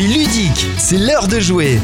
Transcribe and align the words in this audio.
Ludique, 0.00 0.66
c'est 0.78 0.96
l'heure 0.96 1.28
de 1.28 1.38
jouer. 1.38 1.78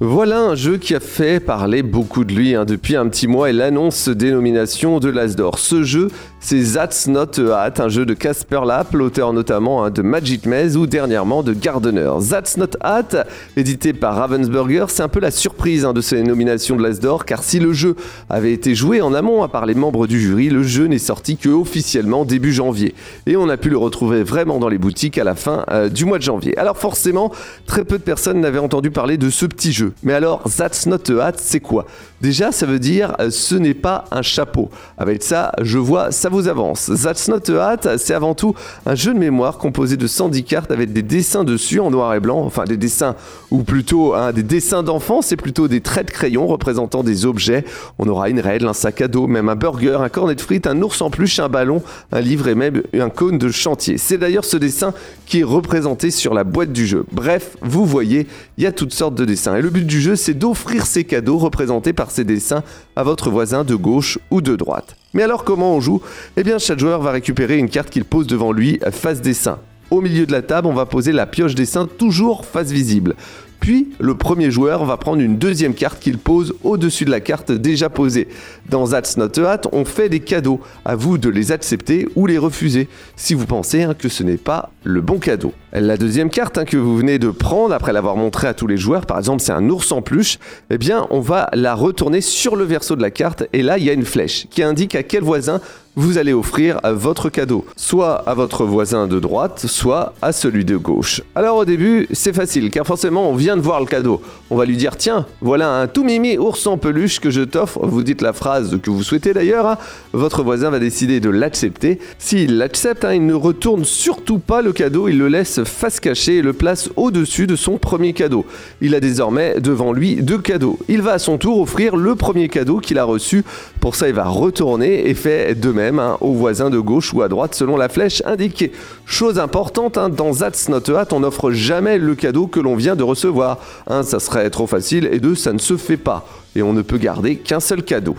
Voilà 0.00 0.40
un 0.40 0.54
jeu 0.54 0.78
qui 0.78 0.94
a 0.94 1.00
fait 1.00 1.40
parler 1.40 1.82
beaucoup 1.82 2.24
de 2.24 2.32
lui 2.32 2.54
hein, 2.54 2.64
depuis 2.64 2.96
un 2.96 3.06
petit 3.06 3.26
mois 3.26 3.50
et 3.50 3.52
l'annonce 3.52 4.08
dénomination 4.08 4.98
de 4.98 5.10
l'Asdor. 5.10 5.58
Ce 5.58 5.82
jeu, 5.82 6.08
c'est 6.44 6.74
That's 6.74 7.06
Not 7.06 7.40
a 7.40 7.62
Hat, 7.62 7.72
un 7.78 7.88
jeu 7.88 8.04
de 8.04 8.12
Casper 8.12 8.60
Lapp, 8.66 8.92
l'auteur 8.92 9.32
notamment 9.32 9.82
hein, 9.82 9.90
de 9.90 10.02
Magic 10.02 10.44
Maze 10.44 10.76
ou 10.76 10.86
dernièrement 10.86 11.42
de 11.42 11.54
Gardener. 11.54 12.10
That's 12.28 12.58
Not 12.58 12.76
Hat, 12.82 13.24
édité 13.56 13.94
par 13.94 14.16
Ravensburger, 14.16 14.84
c'est 14.88 15.02
un 15.02 15.08
peu 15.08 15.20
la 15.20 15.30
surprise 15.30 15.86
hein, 15.86 15.94
de 15.94 16.02
ces 16.02 16.22
nominations 16.22 16.76
de 16.76 16.82
l'Asdor 16.82 17.24
car 17.24 17.42
si 17.42 17.60
le 17.60 17.72
jeu 17.72 17.96
avait 18.28 18.52
été 18.52 18.74
joué 18.74 19.00
en 19.00 19.14
amont 19.14 19.48
par 19.48 19.64
les 19.64 19.74
membres 19.74 20.06
du 20.06 20.20
jury, 20.20 20.50
le 20.50 20.62
jeu 20.62 20.84
n'est 20.84 20.98
sorti 20.98 21.38
que 21.38 21.48
officiellement 21.48 22.26
début 22.26 22.52
janvier 22.52 22.94
et 23.24 23.38
on 23.38 23.48
a 23.48 23.56
pu 23.56 23.70
le 23.70 23.78
retrouver 23.78 24.22
vraiment 24.22 24.58
dans 24.58 24.68
les 24.68 24.76
boutiques 24.76 25.16
à 25.16 25.24
la 25.24 25.36
fin 25.36 25.64
euh, 25.70 25.88
du 25.88 26.04
mois 26.04 26.18
de 26.18 26.24
janvier. 26.24 26.58
Alors 26.58 26.76
forcément, 26.76 27.32
très 27.64 27.84
peu 27.84 27.96
de 27.96 28.02
personnes 28.02 28.42
n'avaient 28.42 28.58
entendu 28.58 28.90
parler 28.90 29.16
de 29.16 29.30
ce 29.30 29.46
petit 29.46 29.72
jeu. 29.72 29.94
Mais 30.02 30.12
alors, 30.12 30.42
That's 30.54 30.84
not 30.84 31.10
a 31.18 31.24
hat, 31.24 31.32
c'est 31.38 31.60
quoi? 31.60 31.86
Déjà, 32.20 32.52
ça 32.52 32.66
veut 32.66 32.78
dire 32.78 33.16
euh, 33.18 33.30
ce 33.30 33.54
n'est 33.54 33.72
pas 33.72 34.04
un 34.10 34.22
chapeau. 34.22 34.68
Avec 34.98 35.22
ça, 35.22 35.52
je 35.62 35.78
vois, 35.78 36.12
ça 36.12 36.28
vous. 36.40 36.96
That's 36.96 37.28
not 37.28 37.50
a 37.50 37.68
hat, 37.68 37.98
c'est 37.98 38.14
avant 38.14 38.34
tout 38.34 38.54
un 38.86 38.94
jeu 38.94 39.14
de 39.14 39.18
mémoire 39.18 39.58
composé 39.58 39.96
de 39.96 40.06
110 40.06 40.44
cartes 40.44 40.70
avec 40.70 40.92
des 40.92 41.02
dessins 41.02 41.44
dessus 41.44 41.80
en 41.80 41.90
noir 41.90 42.14
et 42.14 42.20
blanc. 42.20 42.40
Enfin, 42.44 42.64
des 42.64 42.76
dessins, 42.76 43.16
ou 43.50 43.62
plutôt 43.62 44.14
hein, 44.14 44.32
des 44.32 44.42
dessins 44.42 44.82
d'enfants, 44.82 45.22
c'est 45.22 45.36
plutôt 45.36 45.68
des 45.68 45.80
traits 45.80 46.08
de 46.08 46.12
crayon 46.12 46.46
représentant 46.46 47.02
des 47.02 47.26
objets. 47.26 47.64
On 47.98 48.08
aura 48.08 48.28
une 48.28 48.40
règle, 48.40 48.68
un 48.68 48.72
sac 48.72 49.00
à 49.00 49.08
dos, 49.08 49.26
même 49.26 49.48
un 49.48 49.56
burger, 49.56 49.98
un 50.00 50.08
cornet 50.08 50.34
de 50.34 50.40
frites, 50.40 50.66
un 50.66 50.80
ours 50.82 51.00
en 51.00 51.10
peluche, 51.10 51.38
un 51.38 51.48
ballon, 51.48 51.82
un 52.12 52.20
livre 52.20 52.48
et 52.48 52.54
même 52.54 52.82
un 52.94 53.10
cône 53.10 53.38
de 53.38 53.50
chantier. 53.50 53.98
C'est 53.98 54.18
d'ailleurs 54.18 54.44
ce 54.44 54.56
dessin 54.56 54.94
qui 55.26 55.40
est 55.40 55.44
représenté 55.44 56.10
sur 56.10 56.34
la 56.34 56.44
boîte 56.44 56.72
du 56.72 56.86
jeu. 56.86 57.04
Bref, 57.12 57.56
vous 57.62 57.86
voyez, 57.86 58.26
il 58.58 58.64
y 58.64 58.66
a 58.66 58.72
toutes 58.72 58.92
sortes 58.92 59.14
de 59.14 59.24
dessins. 59.24 59.56
Et 59.56 59.62
le 59.62 59.70
but 59.70 59.86
du 59.86 60.00
jeu, 60.00 60.16
c'est 60.16 60.34
d'offrir 60.34 60.86
ces 60.86 61.04
cadeaux 61.04 61.38
représentés 61.38 61.92
par 61.92 62.10
ces 62.10 62.24
dessins 62.24 62.62
à 62.96 63.02
votre 63.02 63.30
voisin 63.30 63.64
de 63.64 63.74
gauche 63.74 64.18
ou 64.30 64.40
de 64.40 64.56
droite. 64.56 64.96
Mais 65.14 65.22
alors 65.22 65.44
comment 65.44 65.74
on 65.74 65.80
joue? 65.80 66.02
Eh 66.36 66.42
bien 66.42 66.58
chaque 66.58 66.78
joueur 66.78 67.00
va 67.00 67.12
récupérer 67.12 67.56
une 67.56 67.70
carte 67.70 67.88
qu'il 67.88 68.04
pose 68.04 68.26
devant 68.26 68.52
lui 68.52 68.80
face 68.90 69.22
dessin. 69.22 69.58
Au 69.90 70.00
milieu 70.00 70.26
de 70.26 70.32
la 70.32 70.42
table, 70.42 70.66
on 70.66 70.74
va 70.74 70.86
poser 70.86 71.12
la 71.12 71.24
pioche 71.24 71.54
dessin 71.54 71.86
toujours 71.86 72.44
face 72.46 72.72
visible. 72.72 73.14
Puis, 73.60 73.90
le 73.98 74.14
premier 74.14 74.50
joueur 74.50 74.84
va 74.84 74.96
prendre 74.96 75.22
une 75.22 75.38
deuxième 75.38 75.72
carte 75.72 75.98
qu'il 75.98 76.18
pose 76.18 76.54
au-dessus 76.64 77.04
de 77.04 77.10
la 77.10 77.20
carte 77.20 77.52
déjà 77.52 77.88
posée. 77.88 78.28
Dans 78.68 78.88
That's 78.88 79.16
Not 79.16 79.38
a 79.38 79.52
Hat, 79.52 79.60
on 79.72 79.84
fait 79.84 80.08
des 80.08 80.20
cadeaux. 80.20 80.60
À 80.84 80.96
vous 80.96 81.16
de 81.16 81.30
les 81.30 81.52
accepter 81.52 82.06
ou 82.14 82.26
les 82.26 82.36
refuser, 82.36 82.88
si 83.16 83.34
vous 83.34 83.46
pensez 83.46 83.84
hein, 83.84 83.94
que 83.94 84.08
ce 84.08 84.22
n'est 84.22 84.36
pas 84.36 84.70
le 84.82 85.00
bon 85.00 85.18
cadeau. 85.18 85.54
La 85.76 85.96
deuxième 85.96 86.30
carte 86.30 86.56
hein, 86.56 86.64
que 86.64 86.76
vous 86.76 86.96
venez 86.96 87.18
de 87.18 87.30
prendre, 87.30 87.74
après 87.74 87.92
l'avoir 87.92 88.14
montrée 88.14 88.46
à 88.46 88.54
tous 88.54 88.68
les 88.68 88.76
joueurs, 88.76 89.06
par 89.06 89.18
exemple 89.18 89.42
c'est 89.42 89.50
un 89.50 89.68
ours 89.70 89.90
en 89.90 90.02
peluche, 90.02 90.38
eh 90.70 90.78
bien 90.78 91.08
on 91.10 91.18
va 91.18 91.48
la 91.52 91.74
retourner 91.74 92.20
sur 92.20 92.54
le 92.54 92.62
verso 92.62 92.94
de 92.94 93.02
la 93.02 93.10
carte 93.10 93.42
et 93.52 93.60
là 93.60 93.76
il 93.76 93.82
y 93.82 93.90
a 93.90 93.92
une 93.92 94.04
flèche 94.04 94.46
qui 94.50 94.62
indique 94.62 94.94
à 94.94 95.02
quel 95.02 95.24
voisin 95.24 95.60
vous 95.96 96.18
allez 96.18 96.32
offrir 96.32 96.80
votre 96.84 97.28
cadeau, 97.28 97.64
soit 97.76 98.14
à 98.28 98.34
votre 98.34 98.64
voisin 98.64 99.06
de 99.06 99.20
droite, 99.20 99.66
soit 99.68 100.12
à 100.22 100.32
celui 100.32 100.64
de 100.64 100.76
gauche. 100.76 101.22
Alors 101.36 101.58
au 101.58 101.64
début, 101.64 102.08
c'est 102.10 102.32
facile, 102.32 102.70
car 102.70 102.84
forcément 102.84 103.30
on 103.30 103.36
vient 103.36 103.56
de 103.56 103.62
voir 103.62 103.78
le 103.78 103.86
cadeau. 103.86 104.20
On 104.50 104.56
va 104.56 104.64
lui 104.64 104.76
dire 104.76 104.96
tiens, 104.96 105.24
voilà 105.40 105.70
un 105.70 105.86
tout 105.86 106.02
mimi 106.02 106.36
ours 106.36 106.66
en 106.66 106.78
peluche 106.78 107.20
que 107.20 107.30
je 107.30 107.42
t'offre. 107.42 107.86
Vous 107.86 108.02
dites 108.02 108.22
la 108.22 108.32
phrase 108.32 108.76
que 108.82 108.90
vous 108.90 109.04
souhaitez 109.04 109.34
d'ailleurs. 109.34 109.68
hein. 109.68 109.78
Votre 110.12 110.42
voisin 110.42 110.70
va 110.70 110.80
décider 110.80 111.20
de 111.20 111.30
l'accepter. 111.30 112.00
S'il 112.18 112.58
l'accepte, 112.58 113.04
hein, 113.04 113.14
il 113.14 113.24
ne 113.24 113.34
retourne 113.34 113.84
surtout 113.84 114.40
pas 114.40 114.62
le 114.62 114.72
cadeau, 114.72 115.06
il 115.06 115.18
le 115.18 115.28
laisse 115.28 115.62
face 115.64 116.00
cachée 116.00 116.36
et 116.36 116.42
le 116.42 116.52
place 116.52 116.90
au-dessus 116.96 117.46
de 117.46 117.56
son 117.56 117.78
premier 117.78 118.12
cadeau. 118.12 118.44
Il 118.80 118.94
a 118.94 119.00
désormais 119.00 119.60
devant 119.60 119.92
lui 119.92 120.16
deux 120.16 120.38
cadeaux. 120.38 120.78
Il 120.88 121.02
va 121.02 121.12
à 121.12 121.18
son 121.18 121.38
tour 121.38 121.60
offrir 121.60 121.96
le 121.96 122.14
premier 122.14 122.48
cadeau 122.48 122.78
qu'il 122.78 122.98
a 122.98 123.04
reçu. 123.04 123.44
Pour 123.80 123.94
ça, 123.96 124.08
il 124.08 124.14
va 124.14 124.24
retourner 124.24 125.08
et 125.08 125.14
fait 125.14 125.58
de 125.58 125.70
même 125.70 125.98
hein, 125.98 126.16
au 126.20 126.32
voisin 126.32 126.70
de 126.70 126.78
gauche 126.78 127.12
ou 127.12 127.22
à 127.22 127.28
droite 127.28 127.54
selon 127.54 127.76
la 127.76 127.88
flèche 127.88 128.22
indiquée. 128.24 128.72
Chose 129.06 129.38
importante, 129.38 129.98
hein, 129.98 130.08
dans 130.08 130.34
That's 130.34 130.68
Not 130.68 130.90
Hat, 130.90 131.08
on 131.12 131.20
n'offre 131.20 131.50
jamais 131.50 131.98
le 131.98 132.14
cadeau 132.14 132.46
que 132.46 132.60
l'on 132.60 132.76
vient 132.76 132.96
de 132.96 133.02
recevoir. 133.02 133.58
Un, 133.86 134.02
ça 134.02 134.20
serait 134.20 134.48
trop 134.50 134.66
facile 134.66 135.08
et 135.10 135.20
deux, 135.20 135.34
ça 135.34 135.52
ne 135.52 135.58
se 135.58 135.76
fait 135.76 135.96
pas. 135.96 136.26
Et 136.56 136.62
on 136.62 136.72
ne 136.72 136.82
peut 136.82 136.98
garder 136.98 137.36
qu'un 137.36 137.60
seul 137.60 137.82
cadeau. 137.82 138.16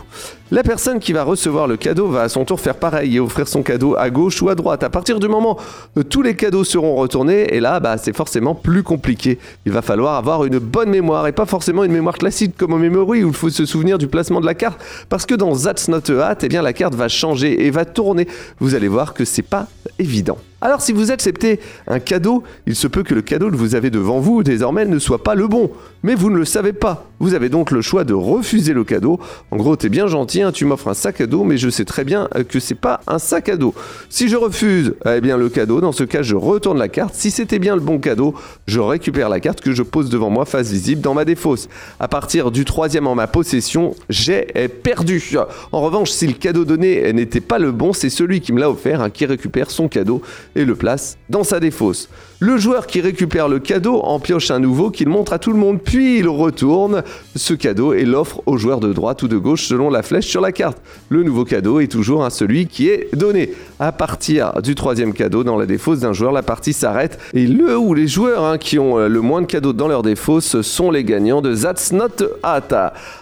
La 0.51 0.61
personne 0.61 0.99
qui 0.99 1.11
va 1.11 1.23
recevoir 1.23 1.67
le 1.67 1.75
cadeau 1.75 2.07
va 2.07 2.21
à 2.21 2.29
son 2.29 2.45
tour 2.45 2.59
faire 2.59 2.75
pareil 2.75 3.15
et 3.15 3.19
offrir 3.19 3.47
son 3.47 3.63
cadeau 3.63 3.95
à 3.97 4.09
gauche 4.09 4.41
ou 4.41 4.49
à 4.49 4.55
droite. 4.55 4.83
À 4.83 4.89
partir 4.89 5.19
du 5.19 5.27
moment 5.27 5.57
où 5.95 6.03
tous 6.03 6.21
les 6.21 6.35
cadeaux 6.35 6.63
seront 6.63 6.95
retournés, 6.95 7.55
et 7.55 7.59
là, 7.59 7.79
bah, 7.79 7.97
c'est 7.97 8.15
forcément 8.15 8.53
plus 8.53 8.83
compliqué. 8.83 9.39
Il 9.65 9.71
va 9.71 9.81
falloir 9.81 10.15
avoir 10.15 10.45
une 10.45 10.59
bonne 10.59 10.89
mémoire 10.89 11.25
et 11.27 11.31
pas 11.31 11.45
forcément 11.47 11.83
une 11.83 11.91
mémoire 11.91 12.17
classique 12.17 12.55
comme 12.57 12.73
au 12.73 12.77
Memory 12.77 13.23
où 13.23 13.29
il 13.29 13.33
faut 13.33 13.49
se 13.49 13.65
souvenir 13.65 13.97
du 13.97 14.07
placement 14.07 14.39
de 14.39 14.45
la 14.45 14.53
carte. 14.53 14.79
Parce 15.09 15.25
que 15.25 15.33
dans 15.33 15.55
That's 15.55 15.87
Not 15.87 16.11
a 16.11 16.27
Hat, 16.27 16.37
eh 16.43 16.47
bien, 16.47 16.61
la 16.61 16.73
carte 16.73 16.93
va 16.93 17.07
changer 17.07 17.65
et 17.65 17.71
va 17.71 17.85
tourner. 17.85 18.27
Vous 18.59 18.75
allez 18.75 18.87
voir 18.87 19.13
que 19.13 19.25
c'est 19.25 19.41
pas 19.41 19.67
évident. 19.97 20.37
Alors 20.65 20.81
si 20.81 20.93
vous 20.93 21.11
acceptez 21.11 21.59
un 21.85 21.99
cadeau, 21.99 22.41
il 22.65 22.75
se 22.75 22.87
peut 22.87 23.03
que 23.03 23.13
le 23.13 23.21
cadeau 23.21 23.51
que 23.51 23.55
vous 23.55 23.75
avez 23.75 23.91
devant 23.91 24.19
vous 24.19 24.41
désormais 24.41 24.83
ne 24.85 24.97
soit 24.97 25.23
pas 25.23 25.35
le 25.35 25.47
bon. 25.47 25.69
Mais 26.01 26.15
vous 26.15 26.31
ne 26.31 26.37
le 26.37 26.45
savez 26.45 26.73
pas. 26.73 27.07
Vous 27.19 27.33
avez 27.33 27.49
donc 27.49 27.71
le 27.71 27.81
choix 27.81 28.03
de 28.03 28.13
refuser 28.13 28.73
le 28.73 28.83
cadeau. 28.83 29.19
En 29.51 29.57
gros, 29.57 29.75
t'es 29.75 29.89
bien 29.89 30.07
gentil, 30.07 30.41
hein, 30.41 30.51
tu 30.51 30.65
m'offres 30.65 30.87
un 30.87 30.93
sac 30.93 31.21
à 31.21 31.27
dos, 31.27 31.43
mais 31.43 31.57
je 31.57 31.69
sais 31.69 31.85
très 31.85 32.03
bien 32.03 32.27
euh, 32.35 32.43
que 32.43 32.59
c'est 32.59 32.75
pas 32.75 32.99
un 33.07 33.19
sac 33.19 33.47
à 33.47 33.57
dos. 33.57 33.73
Si 34.09 34.27
je 34.27 34.35
refuse, 34.35 34.95
eh 35.05 35.21
bien 35.21 35.37
le 35.37 35.49
cadeau, 35.49 35.81
dans 35.81 35.91
ce 35.91 36.03
cas, 36.03 36.23
je 36.23 36.35
retourne 36.35 36.77
la 36.77 36.89
carte. 36.89 37.15
Si 37.15 37.31
c'était 37.31 37.59
bien 37.59 37.75
le 37.75 37.81
bon 37.81 37.99
cadeau, 37.99 38.33
je 38.67 38.79
récupère 38.79 39.29
la 39.29 39.39
carte 39.39 39.61
que 39.61 39.71
je 39.71 39.83
pose 39.83 40.09
devant 40.09 40.29
moi 40.29 40.45
face 40.45 40.71
visible 40.71 41.01
dans 41.01 41.13
ma 41.13 41.25
défausse. 41.25 41.69
À 41.99 42.07
partir 42.07 42.51
du 42.51 42.65
troisième 42.65 43.07
en 43.07 43.15
ma 43.15 43.27
possession, 43.27 43.95
j'ai 44.09 44.47
eh, 44.55 44.67
perdu. 44.67 45.37
En 45.71 45.81
revanche, 45.81 46.09
si 46.09 46.27
le 46.27 46.33
cadeau 46.33 46.65
donné 46.65 47.13
n'était 47.13 47.39
pas 47.39 47.59
le 47.59 47.71
bon, 47.71 47.93
c'est 47.93 48.09
celui 48.09 48.41
qui 48.41 48.51
me 48.51 48.59
l'a 48.59 48.69
offert 48.69 49.01
hein, 49.01 49.09
qui 49.09 49.25
récupère 49.25 49.71
son 49.71 49.87
cadeau 49.87 50.21
et 50.55 50.65
le 50.65 50.75
place 50.75 51.17
dans 51.29 51.43
sa 51.43 51.59
défausse. 51.59 52.09
Le 52.39 52.57
joueur 52.57 52.85
qui 52.85 52.99
récupère 52.99 53.47
le 53.47 53.59
cadeau 53.59 54.01
en 54.01 54.19
pioche 54.19 54.51
un 54.51 54.59
nouveau 54.59 54.91
qu'il 54.91 55.07
montre 55.07 55.31
à 55.31 55.39
tout 55.39 55.53
le 55.53 55.57
monde, 55.57 55.79
puis 55.81 56.19
il 56.19 56.27
retourne 56.27 57.01
ce 57.33 57.53
cadeau 57.53 57.93
et 57.93 58.03
l'offre 58.03 58.41
au 58.45 58.57
joueur 58.57 58.81
de 58.81 58.91
droite 58.91 59.23
ou 59.23 59.29
de 59.29 59.37
gauche 59.37 59.67
selon 59.67 59.89
la 59.89 60.03
flèche 60.03 60.27
sur 60.27 60.41
la 60.41 60.51
carte. 60.51 60.77
Le 61.07 61.23
nouveau 61.23 61.45
cadeau 61.45 61.79
est 61.79 61.87
toujours 61.87 62.25
un 62.25 62.29
celui 62.29 62.67
qui 62.67 62.89
est 62.89 63.15
donné. 63.15 63.53
À 63.79 63.93
partir 63.93 64.61
du 64.61 64.75
troisième 64.75 65.13
cadeau 65.13 65.45
dans 65.45 65.57
la 65.57 65.65
défausse 65.65 65.99
d'un 65.99 66.11
joueur, 66.11 66.33
la 66.33 66.43
partie 66.43 66.73
s'arrête 66.73 67.17
et 67.33 67.47
le 67.47 67.77
ou 67.77 67.93
les 67.93 68.07
joueurs 68.07 68.43
hein, 68.43 68.57
qui 68.57 68.79
ont 68.79 68.99
euh, 68.99 69.07
le 69.07 69.21
moins 69.21 69.41
de 69.41 69.47
cadeaux 69.47 69.71
dans 69.71 69.87
leur 69.87 70.03
défausse 70.03 70.61
sont 70.61 70.91
les 70.91 71.05
gagnants 71.05 71.41
de 71.41 71.55
That's 71.55 71.93
Not. 71.93 72.33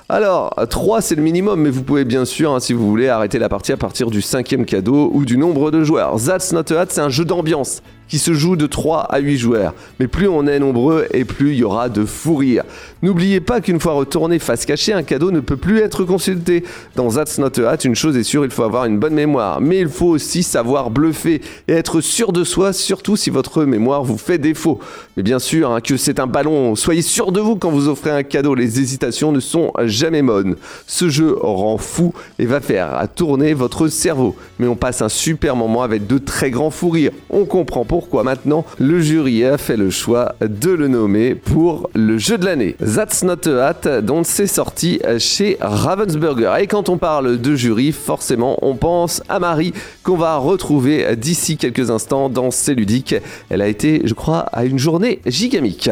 Alors, 0.09 0.55
3 0.71 1.01
c'est 1.01 1.15
le 1.15 1.21
minimum, 1.21 1.61
mais 1.61 1.69
vous 1.69 1.83
pouvez 1.83 2.03
bien 2.03 2.25
sûr, 2.25 2.51
hein, 2.51 2.59
si 2.59 2.73
vous 2.73 2.87
voulez, 2.89 3.09
arrêter 3.09 3.37
la 3.37 3.49
partie 3.49 3.73
à 3.73 3.77
partir 3.77 4.09
du 4.09 4.23
cinquième 4.23 4.65
cadeau 4.65 5.11
ou 5.13 5.23
du 5.23 5.37
nombre 5.37 5.69
de 5.69 5.83
joueurs. 5.83 6.15
That's 6.19 6.51
Not 6.51 6.71
Hat, 6.71 6.87
c'est 6.89 7.01
un 7.01 7.09
jeu 7.09 7.25
d'ambiance 7.25 7.83
qui 8.07 8.19
se 8.19 8.33
joue 8.33 8.55
de 8.55 8.67
3 8.67 9.01
à 9.01 9.19
8 9.19 9.37
joueurs. 9.37 9.73
Mais 9.99 10.07
plus 10.07 10.27
on 10.27 10.47
est 10.47 10.59
nombreux 10.59 11.07
et 11.11 11.25
plus 11.25 11.53
il 11.53 11.59
y 11.59 11.63
aura 11.63 11.89
de 11.89 12.05
fou 12.05 12.35
rire. 12.35 12.63
N'oubliez 13.01 13.39
pas 13.39 13.61
qu'une 13.61 13.79
fois 13.79 13.93
retourné 13.93 14.39
face 14.39 14.65
cachée, 14.65 14.93
un 14.93 15.03
cadeau 15.03 15.31
ne 15.31 15.39
peut 15.39 15.57
plus 15.57 15.79
être 15.79 16.03
consulté. 16.03 16.63
Dans 16.95 17.09
That's 17.09 17.37
Not 17.37 17.59
a 17.59 17.71
Hat, 17.71 17.77
une 17.83 17.95
chose 17.95 18.15
est 18.17 18.23
sûre, 18.23 18.45
il 18.45 18.51
faut 18.51 18.63
avoir 18.63 18.85
une 18.85 18.99
bonne 18.99 19.13
mémoire. 19.13 19.61
Mais 19.61 19.79
il 19.79 19.89
faut 19.89 20.07
aussi 20.07 20.43
savoir 20.43 20.89
bluffer 20.89 21.41
et 21.67 21.73
être 21.73 22.01
sûr 22.01 22.31
de 22.31 22.43
soi, 22.43 22.73
surtout 22.73 23.15
si 23.15 23.29
votre 23.29 23.65
mémoire 23.65 24.03
vous 24.03 24.17
fait 24.17 24.37
défaut. 24.37 24.79
Mais 25.17 25.23
bien 25.23 25.39
sûr 25.39 25.71
hein, 25.71 25.81
que 25.81 25.97
c'est 25.97 26.19
un 26.19 26.27
ballon, 26.27 26.75
soyez 26.75 27.01
sûr 27.01 27.31
de 27.31 27.39
vous 27.39 27.55
quand 27.55 27.71
vous 27.71 27.87
offrez 27.87 28.11
un 28.11 28.23
cadeau, 28.23 28.55
les 28.55 28.79
hésitations 28.79 29.31
ne 29.31 29.39
sont 29.39 29.71
jamais 29.83 30.21
bonnes. 30.21 30.55
Ce 30.87 31.09
jeu 31.09 31.35
rend 31.41 31.77
fou 31.77 32.13
et 32.39 32.45
va 32.45 32.61
faire 32.61 33.07
tourner 33.15 33.53
votre 33.53 33.87
cerveau. 33.87 34.35
Mais 34.59 34.67
on 34.67 34.75
passe 34.75 35.01
un 35.01 35.09
super 35.09 35.55
moment 35.55 35.83
avec 35.83 36.07
de 36.07 36.17
très 36.17 36.51
grands 36.51 36.71
fous 36.71 36.89
rires. 36.89 37.11
On 37.29 37.45
comprend 37.45 37.85
pourquoi 37.93 38.23
maintenant 38.23 38.65
le 38.79 38.99
jury 38.99 39.45
a 39.45 39.59
fait 39.59 39.77
le 39.77 39.91
choix 39.91 40.33
de 40.41 40.71
le 40.71 40.87
nommer 40.87 41.35
pour 41.35 41.91
le 41.93 42.17
jeu 42.17 42.39
de 42.39 42.45
l'année. 42.45 42.75
That's 42.79 43.21
Not 43.21 43.47
a 43.47 43.67
Hat, 43.67 44.01
dont 44.01 44.23
c'est 44.23 44.47
sorti 44.47 44.99
chez 45.19 45.57
Ravensburger. 45.61 46.55
Et 46.59 46.65
quand 46.65 46.89
on 46.89 46.97
parle 46.97 47.39
de 47.39 47.55
jury, 47.55 47.91
forcément 47.91 48.57
on 48.63 48.73
pense 48.73 49.21
à 49.29 49.37
Marie 49.37 49.73
qu'on 50.01 50.17
va 50.17 50.37
retrouver 50.37 51.15
d'ici 51.15 51.55
quelques 51.55 51.91
instants 51.91 52.29
dans 52.29 52.49
C'est 52.49 52.73
ludique. 52.73 53.13
Elle 53.51 53.61
a 53.61 53.67
été, 53.67 54.01
je 54.05 54.15
crois, 54.15 54.39
à 54.39 54.65
une 54.65 54.79
journée 54.79 55.21
gigamique. 55.27 55.91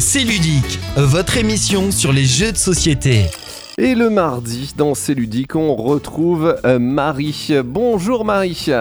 C'est 0.00 0.24
ludique, 0.24 0.80
votre 0.96 1.36
émission 1.36 1.92
sur 1.92 2.12
les 2.12 2.24
jeux 2.24 2.50
de 2.50 2.56
société. 2.56 3.26
Et 3.78 3.94
le 3.94 4.10
mardi, 4.10 4.74
dans 4.76 4.96
C'est 4.96 5.14
ludique, 5.14 5.54
on 5.54 5.76
retrouve 5.76 6.56
euh, 6.64 6.80
Marie. 6.80 7.52
Bonjour 7.64 8.24
Marie. 8.24 8.72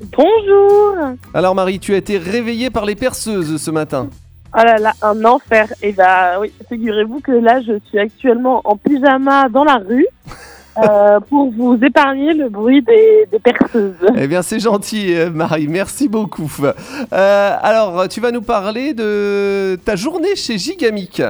Bonjour 0.00 1.16
Alors 1.34 1.54
Marie, 1.54 1.78
tu 1.78 1.94
as 1.94 1.96
été 1.96 2.18
réveillée 2.18 2.70
par 2.70 2.84
les 2.84 2.94
perceuses 2.94 3.60
ce 3.60 3.70
matin. 3.70 4.10
Oh 4.54 4.62
là 4.64 4.78
là, 4.78 4.92
un 5.02 5.24
enfer. 5.24 5.72
Et 5.82 5.92
bah 5.92 6.40
oui, 6.40 6.52
figurez-vous 6.68 7.20
que 7.20 7.32
là, 7.32 7.60
je 7.60 7.78
suis 7.88 7.98
actuellement 7.98 8.60
en 8.64 8.76
pyjama 8.76 9.48
dans 9.48 9.64
la 9.64 9.76
rue. 9.76 10.06
euh, 10.78 11.20
pour 11.20 11.50
vous 11.50 11.78
épargner 11.82 12.34
le 12.34 12.48
bruit 12.48 12.82
des, 12.82 13.26
des 13.30 13.38
perceuses. 13.38 13.94
Eh 14.16 14.26
bien, 14.26 14.42
c'est 14.42 14.60
gentil, 14.60 15.14
euh, 15.14 15.30
Marie. 15.30 15.68
Merci 15.68 16.08
beaucoup. 16.08 16.50
Euh, 16.62 17.56
alors, 17.62 18.08
tu 18.08 18.20
vas 18.20 18.30
nous 18.30 18.42
parler 18.42 18.94
de 18.94 19.78
ta 19.84 19.96
journée 19.96 20.36
chez 20.36 20.58
Gigamic. 20.58 21.22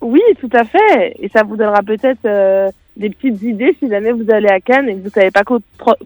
Oui, 0.00 0.20
tout 0.40 0.50
à 0.52 0.64
fait. 0.64 1.16
Et 1.18 1.28
ça 1.28 1.42
vous 1.42 1.56
donnera 1.56 1.82
peut-être 1.82 2.24
euh, 2.26 2.68
des 2.96 3.10
petites 3.10 3.42
idées 3.42 3.76
si 3.78 3.88
jamais 3.88 4.12
vous 4.12 4.30
allez 4.30 4.48
à 4.48 4.60
Cannes 4.60 4.88
et 4.88 4.94
que 4.96 5.02
vous 5.02 5.10
savez 5.10 5.30
pas, 5.30 5.42
quoi- 5.44 5.58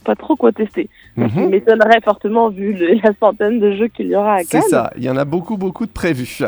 pas 0.04 0.14
trop 0.16 0.36
quoi 0.36 0.52
tester. 0.52 0.88
Mhm. 1.16 1.48
m'étonnerait 1.50 2.00
fortement 2.02 2.48
vu 2.48 2.72
le- 2.72 2.94
la 3.04 3.12
centaine 3.18 3.58
de 3.60 3.72
jeux 3.72 3.88
qu'il 3.88 4.06
y 4.08 4.16
aura 4.16 4.36
à 4.36 4.38
C'est 4.40 4.60
Cannes. 4.60 4.68
ça. 4.70 4.92
Il 4.96 5.04
y 5.04 5.10
en 5.10 5.16
a 5.16 5.24
beaucoup, 5.24 5.56
beaucoup 5.56 5.86
de 5.86 5.90
prévus. 5.90 6.42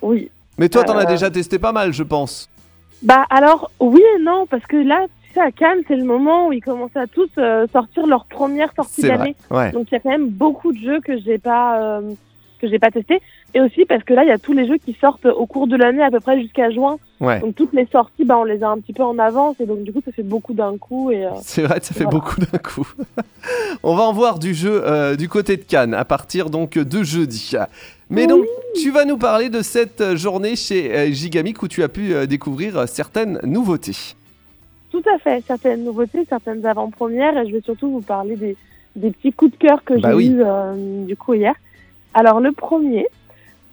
Oui. 0.00 0.30
Mais 0.58 0.68
toi, 0.68 0.84
t'en 0.84 0.96
as 0.96 1.04
Euh, 1.04 1.06
déjà 1.06 1.30
testé 1.30 1.58
pas 1.58 1.72
mal, 1.72 1.92
je 1.92 2.02
pense. 2.02 2.48
Bah 3.02 3.24
alors, 3.30 3.70
oui 3.80 4.02
et 4.16 4.22
non, 4.22 4.46
parce 4.48 4.64
que 4.66 4.76
là, 4.76 5.06
tu 5.26 5.32
sais, 5.34 5.40
à 5.40 5.50
Cannes, 5.50 5.80
c'est 5.88 5.96
le 5.96 6.04
moment 6.04 6.48
où 6.48 6.52
ils 6.52 6.60
commencent 6.60 6.96
à 6.96 7.06
tous 7.06 7.28
euh, 7.38 7.66
sortir 7.72 8.06
leur 8.06 8.26
première 8.26 8.72
sortie 8.74 9.00
C'est 9.02 9.08
d'année. 9.08 9.34
Ouais. 9.50 9.72
Donc 9.72 9.88
il 9.90 9.94
y 9.94 9.96
a 9.96 10.00
quand 10.00 10.10
même 10.10 10.28
beaucoup 10.28 10.72
de 10.72 10.78
jeux 10.78 11.00
que 11.00 11.18
j'ai 11.20 11.38
pas 11.38 11.80
euh, 11.80 12.12
que 12.62 12.68
j'ai 12.68 12.78
pas 12.78 12.90
testé 12.90 13.20
et 13.54 13.60
aussi 13.60 13.84
parce 13.84 14.02
que 14.04 14.14
là 14.14 14.22
il 14.24 14.28
y 14.28 14.32
a 14.32 14.38
tous 14.38 14.54
les 14.54 14.66
jeux 14.66 14.78
qui 14.78 14.96
sortent 14.98 15.26
au 15.26 15.44
cours 15.44 15.66
de 15.66 15.76
l'année 15.76 16.02
à 16.02 16.10
peu 16.10 16.20
près 16.20 16.40
jusqu'à 16.40 16.70
juin. 16.70 16.96
Ouais. 17.20 17.40
Donc 17.40 17.54
toutes 17.54 17.74
les 17.74 17.86
sorties 17.92 18.24
bah 18.24 18.38
on 18.38 18.44
les 18.44 18.62
a 18.62 18.70
un 18.70 18.78
petit 18.78 18.94
peu 18.94 19.02
en 19.02 19.18
avance 19.18 19.56
et 19.60 19.66
donc 19.66 19.82
du 19.82 19.92
coup 19.92 20.00
ça 20.04 20.12
fait 20.12 20.22
beaucoup 20.22 20.54
d'un 20.54 20.78
coup 20.78 21.10
et 21.10 21.26
euh, 21.26 21.30
C'est 21.42 21.62
vrai, 21.62 21.80
ça 21.82 21.92
fait 21.92 22.04
Voilà. 22.04 22.18
beaucoup 22.18 22.40
d'un 22.40 22.58
coup. 22.58 22.88
On 23.82 23.94
va 23.94 24.04
en 24.04 24.12
voir 24.12 24.38
du 24.38 24.54
jeu 24.54 24.82
euh, 24.86 25.16
du 25.16 25.28
côté 25.28 25.56
de 25.58 25.62
Cannes 25.62 25.92
à 25.94 26.04
partir 26.04 26.48
donc 26.50 26.78
de 26.78 27.02
jeudi. 27.02 27.52
Mais 28.10 28.22
Oui. 28.22 28.28
donc, 28.28 28.44
tu 28.80 28.90
vas 28.90 29.04
nous 29.04 29.18
parler 29.18 29.48
de 29.50 29.60
cette 29.62 30.16
journée 30.16 30.56
chez 30.56 30.94
euh, 30.96 31.10
Gigamic 31.12 31.62
où 31.62 31.68
tu 31.68 31.82
as 31.82 31.88
pu 31.88 32.14
euh, 32.14 32.26
découvrir 32.26 32.78
euh, 32.78 32.86
certaines 32.86 33.38
nouveautés. 33.44 33.96
tout 34.90 35.02
à 35.12 35.18
fait 35.18 35.42
certaines 35.46 35.84
nouveautés, 35.84 36.24
certaines 36.28 36.64
avant-premières 36.66 37.36
et 37.38 37.48
je 37.48 37.52
vais 37.54 37.60
surtout 37.62 37.90
vous 37.90 38.00
parler 38.02 38.36
des, 38.36 38.56
des 38.96 39.10
petits 39.10 39.32
coups 39.32 39.52
de 39.52 39.56
cœur 39.56 39.82
que 39.84 39.94
Bah 39.94 40.10
j'ai 40.10 40.14
oui. 40.14 40.26
eu 40.28 40.42
euh, 40.44 41.04
du 41.06 41.16
coup 41.16 41.34
hier. 41.34 41.54
Alors 42.14 42.40
le 42.40 42.52
premier, 42.52 43.06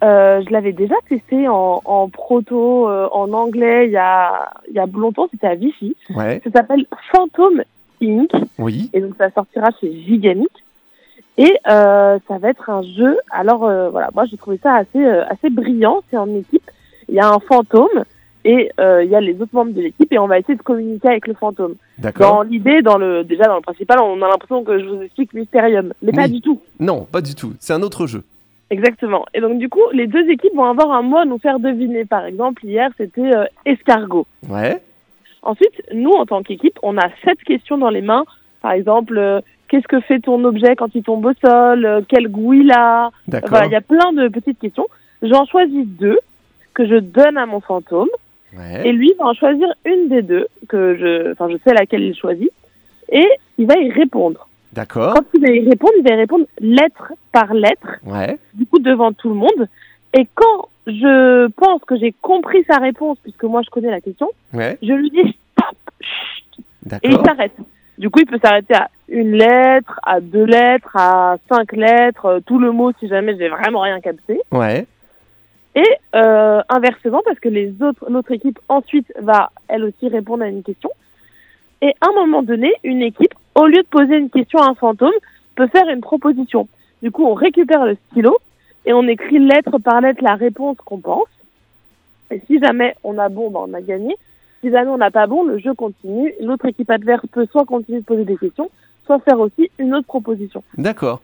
euh, 0.04 0.42
je 0.46 0.52
l'avais 0.52 0.72
déjà 0.72 0.96
testé 1.08 1.48
en, 1.48 1.82
en 1.84 2.10
proto, 2.10 2.90
euh, 2.90 3.10
en 3.12 3.34
anglais 3.34 3.88
il 3.88 3.92
y 3.92 3.98
a, 3.98 4.50
il 4.70 4.76
y 4.76 4.80
a 4.80 4.86
longtemps, 4.86 5.28
c'était 5.32 5.48
à 5.48 5.56
Vichy. 5.56 5.96
Ouais. 6.16 6.42
Ça 6.44 6.52
s'appelle 6.52 6.86
Phantom 7.12 7.64
Inc. 8.02 8.32
Oui. 8.58 8.90
et 8.94 9.02
donc 9.02 9.16
ça 9.18 9.30
sortira 9.32 9.70
chez 9.80 9.92
Gigamic. 10.04 10.52
Et 11.38 11.58
euh, 11.70 12.20
ça 12.28 12.38
va 12.38 12.50
être 12.50 12.70
un 12.70 12.82
jeu. 12.82 13.18
Alors 13.32 13.66
euh, 13.66 13.90
voilà, 13.90 14.10
moi 14.14 14.26
j'ai 14.26 14.38
trouvé 14.38 14.60
ça 14.62 14.76
assez 14.76 15.04
euh, 15.04 15.24
assez 15.30 15.50
brillant. 15.50 16.02
C'est 16.10 16.18
en 16.18 16.28
équipe. 16.36 16.70
Il 17.08 17.16
y 17.16 17.20
a 17.20 17.30
un 17.30 17.40
fantôme 17.40 18.04
et 18.46 18.72
euh, 18.80 19.04
il 19.04 19.10
y 19.10 19.16
a 19.16 19.22
les 19.22 19.40
autres 19.42 19.54
membres 19.54 19.74
de 19.74 19.82
l'équipe 19.82 20.12
et 20.12 20.20
on 20.20 20.28
va 20.28 20.40
essayer 20.40 20.56
de 20.56 20.62
communiquer 20.62 21.10
avec 21.10 21.28
le 21.28 21.34
fantôme. 21.34 21.76
D'accord. 21.98 22.36
Dans 22.36 22.42
l'idée, 22.44 22.82
dans 22.82 22.98
le 22.98 23.24
déjà 23.24 23.46
dans 23.46 23.56
le 23.56 23.62
principal, 23.62 24.00
on 24.00 24.22
a 24.22 24.28
l'impression 24.28 24.64
que 24.64 24.80
je 24.80 24.86
vous 24.86 25.02
explique 25.02 25.34
Mysterium, 25.34 25.94
mais 26.02 26.12
pas 26.12 26.28
du 26.28 26.42
tout. 26.42 26.62
Non, 26.80 27.06
pas 27.12 27.22
du 27.22 27.36
tout. 27.36 27.54
C'est 27.60 27.74
un 27.74 27.82
autre 27.82 28.08
jeu. 28.08 28.24
Exactement. 28.70 29.26
Et 29.34 29.42
donc 29.42 29.58
du 29.58 29.68
coup, 29.68 29.82
les 29.94 30.08
deux 30.08 30.30
équipes 30.30 30.56
vont 30.56 30.66
avoir 30.66 30.92
un 30.92 31.02
mot 31.02 31.18
à 31.18 31.26
nous 31.26 31.40
faire 31.40 31.60
deviner. 31.60 32.06
Par 32.06 32.26
exemple, 32.26 32.66
hier 32.66 32.90
c'était 32.98 33.36
euh, 33.36 33.46
escargot. 33.66 34.26
Ouais. 34.48 34.82
Ensuite, 35.42 35.82
nous, 35.94 36.12
en 36.12 36.26
tant 36.26 36.44
qu'équipe, 36.44 36.78
on 36.84 36.98
a 36.98 37.10
sept 37.26 37.42
questions 37.44 37.78
dans 37.78 37.90
les 37.90 38.02
mains. 38.02 38.26
Par 38.62 38.72
exemple, 38.72 39.18
euh, 39.18 39.42
qu'est-ce 39.68 39.88
que 39.88 40.00
fait 40.02 40.20
ton 40.20 40.44
objet 40.44 40.76
quand 40.76 40.94
il 40.96 41.04
tombe 41.04 41.26
au 41.26 41.34
sol? 41.44 42.04
Quel 42.08 42.30
goût 42.30 42.54
il 42.54 42.72
a? 42.72 43.10
D'accord. 43.28 43.50
Voilà, 43.50 43.66
il 43.66 43.72
y 43.72 43.76
a 43.76 43.82
plein 43.82 44.14
de 44.14 44.28
petites 44.28 44.60
questions. 44.60 44.88
J'en 45.22 45.46
choisis 45.46 45.86
deux 45.86 46.20
que 46.74 46.88
je 46.88 46.96
donne 46.96 47.38
à 47.38 47.46
mon 47.46 47.60
fantôme. 47.60 48.10
Ouais. 48.58 48.88
Et 48.88 48.92
lui 48.92 49.14
va 49.20 49.26
en 49.28 49.34
choisir 49.34 49.68
une 49.86 50.10
des 50.10 50.22
deux, 50.22 50.48
que 50.68 50.96
je, 50.98 51.32
enfin, 51.34 51.50
je 51.50 51.58
sais 51.64 51.74
laquelle 51.74 52.02
il 52.04 52.16
choisit. 52.16 52.52
Et 53.12 53.28
il 53.58 53.68
va 53.68 53.76
y 53.78 53.92
répondre. 53.92 54.48
D'accord. 54.74 55.14
Quand 55.16 55.24
il 55.34 55.42
va 55.42 55.50
y 55.52 55.68
répondre, 55.68 55.94
il 55.98 56.04
va 56.04 56.12
y 56.16 56.18
répondre 56.18 56.46
lettre 56.60 57.14
par 57.32 57.54
lettre, 57.54 57.98
Ouais. 58.06 58.38
du 58.54 58.66
coup 58.66 58.80
devant 58.80 59.12
tout 59.14 59.30
le 59.30 59.36
monde. 59.36 59.68
Et 60.14 60.28
quand 60.36 60.70
je 60.88 61.48
pense 61.50 61.82
que 61.86 61.98
j'ai 61.98 62.14
compris 62.22 62.64
sa 62.70 62.78
réponse, 62.78 63.18
puisque 63.24 63.44
moi 63.44 63.62
je 63.64 63.70
connais 63.70 63.92
la 63.92 64.02
question, 64.02 64.30
Ouais. 64.54 64.78
je 64.82 64.94
lui 64.94 65.10
dis 65.12 65.36
stop, 65.52 65.76
chut, 66.02 66.64
et 67.04 67.10
il 67.10 67.18
s'arrête. 67.26 67.54
Du 67.98 68.10
coup, 68.10 68.20
il 68.22 68.26
peut 68.28 68.40
s'arrêter 68.42 68.74
à 68.76 68.90
une 69.10 69.34
lettre, 69.34 70.00
à 70.04 70.22
deux 70.22 70.46
lettres, 70.46 70.96
à 70.96 71.36
cinq 71.50 71.74
lettres, 71.74 72.26
euh, 72.26 72.40
tout 72.40 72.58
le 72.58 72.72
mot 72.72 72.92
si 73.00 73.08
jamais 73.10 73.36
j'ai 73.38 73.50
vraiment 73.50 73.82
rien 73.82 74.00
capté. 74.00 74.40
Ouais. 74.52 74.86
Et 75.80 75.98
euh, 76.16 76.62
inversement, 76.68 77.22
parce 77.24 77.40
que 77.40 77.48
les 77.48 77.74
autres, 77.82 78.10
l'autre 78.10 78.32
équipe 78.32 78.60
ensuite 78.68 79.14
va 79.22 79.52
elle 79.70 79.86
aussi 79.86 80.10
répondre 80.10 80.44
à 80.44 80.48
une 80.48 80.62
question. 80.62 80.90
Et 81.82 81.94
à 82.02 82.10
un 82.10 82.14
moment 82.14 82.44
donné, 82.44 82.74
une 82.84 83.02
équipe, 83.02 83.34
au 83.56 83.66
lieu 83.66 83.82
de 83.82 83.88
poser 83.88 84.18
une 84.18 84.30
question 84.30 84.60
à 84.60 84.70
un 84.72 84.76
fantôme, 84.76 85.14
peut 85.56 85.68
faire 85.68 85.88
une 85.88 86.02
proposition. 86.02 86.68
Du 87.02 87.12
coup, 87.12 87.24
on 87.26 87.34
récupère 87.34 87.86
le 87.86 87.96
stylo 88.10 88.40
et 88.86 88.92
on 88.92 89.08
écrit 89.08 89.40
lettre 89.40 89.78
par 89.78 90.02
lettre 90.02 90.22
la 90.22 90.36
réponse 90.36 90.76
qu'on 90.84 90.98
pense. 90.98 91.30
Et 92.32 92.42
si 92.48 92.60
jamais 92.60 92.96
on 93.06 93.18
a 93.18 93.30
bon, 93.30 93.50
ben 93.50 93.62
on 93.70 93.74
a 93.74 93.82
gagné. 93.82 94.18
Si 94.62 94.70
jamais 94.70 94.92
on 94.92 94.98
n'a 94.98 95.12
pas 95.12 95.28
bon, 95.28 95.44
le 95.44 95.60
jeu 95.60 95.74
continue. 95.74 96.34
L'autre 96.42 96.66
équipe 96.66 96.90
adverse 96.90 97.26
peut 97.32 97.48
soit 97.50 97.66
continuer 97.66 98.00
de 98.02 98.06
poser 98.06 98.26
des 98.26 98.36
questions, 98.36 98.70
soit 99.06 99.20
faire 99.20 99.40
aussi 99.40 99.72
une 99.78 99.96
autre 99.96 100.08
proposition. 100.08 100.62
D'accord. 100.78 101.22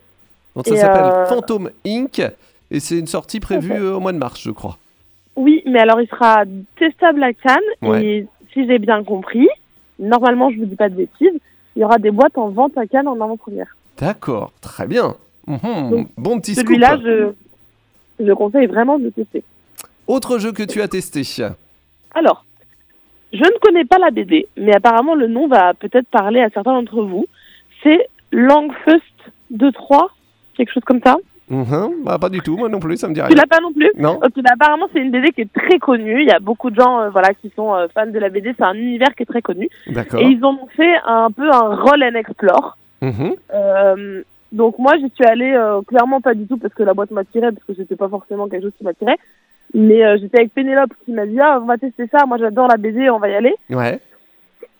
Donc 0.54 0.66
ça 0.66 0.76
s'appelle 0.76 1.12
euh, 1.12 1.26
Phantom 1.26 1.70
Inc. 1.86 2.22
Et 2.70 2.80
c'est 2.80 2.98
une 2.98 3.06
sortie 3.06 3.40
prévue 3.40 3.72
euh, 3.72 3.96
au 3.96 4.00
mois 4.00 4.12
de 4.12 4.18
mars, 4.18 4.40
je 4.42 4.50
crois. 4.50 4.78
Oui, 5.36 5.62
mais 5.66 5.80
alors 5.80 6.00
il 6.00 6.08
sera 6.08 6.44
testable 6.78 7.22
à 7.22 7.32
Cannes 7.32 7.56
Ouais. 7.82 8.04
et 8.04 8.26
si 8.52 8.66
j'ai 8.66 8.78
bien 8.78 9.04
compris, 9.04 9.48
normalement 9.98 10.50
je 10.50 10.58
vous 10.58 10.64
dis 10.66 10.76
pas 10.76 10.88
de 10.88 10.94
bêtises, 10.94 11.38
il 11.76 11.80
y 11.82 11.84
aura 11.84 11.98
des 11.98 12.10
boîtes 12.10 12.38
en 12.38 12.48
vente 12.48 12.76
à 12.78 12.86
Cannes 12.86 13.06
en 13.08 13.20
avant-première. 13.20 13.76
D'accord. 13.98 14.52
Très 14.60 14.86
bien. 14.86 15.14
Mhm. 15.46 15.90
Donc, 15.90 16.08
Bon 16.16 16.40
petit. 16.40 16.54
Celui-là, 16.54 16.98
je, 17.02 17.32
je 18.24 18.32
conseille 18.32 18.66
vraiment 18.66 18.98
de 18.98 19.04
le 19.04 19.12
tester. 19.12 19.42
Autre 20.06 20.38
jeu 20.38 20.52
que 20.52 20.62
tu 20.62 20.80
as 20.80 20.88
testé. 20.88 21.22
Alors, 22.14 22.44
je 23.32 23.38
ne 23.38 23.58
connais 23.60 23.84
pas 23.84 23.98
la 23.98 24.10
BD, 24.10 24.46
mais 24.56 24.74
apparemment 24.74 25.14
le 25.14 25.26
nom 25.26 25.48
va 25.48 25.74
peut-être 25.74 26.08
parler 26.08 26.40
à 26.40 26.48
certains 26.50 26.72
d'entre 26.72 27.02
vous. 27.02 27.26
C'est 27.82 28.08
Langfest 28.32 29.02
2-3, 29.52 30.08
quelque 30.56 30.72
chose 30.72 30.84
comme 30.84 31.00
ça? 31.04 31.16
Mhm. 31.48 32.02
Bah, 32.04 32.18
pas 32.18 32.28
du 32.28 32.40
tout, 32.40 32.56
moi 32.56 32.68
non 32.68 32.80
plus, 32.80 32.96
ça 32.96 33.06
me 33.08 33.14
dit 33.14 33.20
Tu 33.20 33.26
rien. 33.26 33.36
l'as 33.36 33.46
pas 33.46 33.60
non 33.60 33.72
plus 33.72 33.90
Non 33.96 34.16
Ok, 34.16 34.32
bah, 34.42 34.50
apparemment 34.54 34.88
c'est 34.92 34.98
une 35.00 35.12
BD 35.12 35.30
qui 35.30 35.42
est 35.42 35.52
très 35.52 35.78
connue. 35.78 36.22
Il 36.22 36.28
y 36.28 36.32
a 36.32 36.40
beaucoup 36.40 36.70
de 36.70 36.74
gens 36.80 37.00
euh, 37.00 37.10
voilà, 37.10 37.34
qui 37.34 37.50
sont 37.54 37.72
euh, 37.74 37.86
fans 37.94 38.06
de 38.06 38.18
la 38.18 38.28
BD. 38.30 38.52
C'est 38.56 38.64
un 38.64 38.74
univers 38.74 39.14
qui 39.14 39.22
est 39.22 39.26
très 39.26 39.42
connu. 39.42 39.68
D'accord. 39.86 40.20
Et 40.20 40.24
ils 40.24 40.44
ont 40.44 40.58
fait 40.76 40.96
un 41.06 41.30
peu 41.30 41.48
un 41.48 41.76
roll 41.76 42.02
and 42.02 42.16
explore. 42.16 42.76
Mhm. 43.00 43.34
Euh, 43.54 44.22
donc 44.52 44.78
moi 44.78 44.94
j'y 44.96 45.10
suis 45.14 45.24
allée 45.24 45.54
clairement 45.86 46.20
pas 46.20 46.34
du 46.34 46.46
tout 46.46 46.56
parce 46.56 46.72
que 46.72 46.82
la 46.82 46.94
boîte 46.94 47.10
m'attirait 47.10 47.52
parce 47.52 47.64
que 47.64 47.74
c'était 47.74 47.96
pas 47.96 48.08
forcément 48.08 48.48
quelque 48.48 48.62
chose 48.64 48.72
qui 48.78 48.84
m'attirait. 48.84 49.18
Mais 49.74 50.18
j'étais 50.18 50.38
avec 50.38 50.54
Pénélope 50.54 50.92
qui 51.04 51.12
m'a 51.12 51.26
dit 51.26 51.38
ah 51.40 51.58
on 51.60 51.66
va 51.66 51.76
tester 51.76 52.06
ça. 52.08 52.24
Moi 52.26 52.38
j'adore 52.38 52.68
la 52.68 52.76
BD, 52.76 53.10
on 53.10 53.18
va 53.18 53.28
y 53.28 53.34
aller. 53.34 53.54
Ouais. 53.70 54.00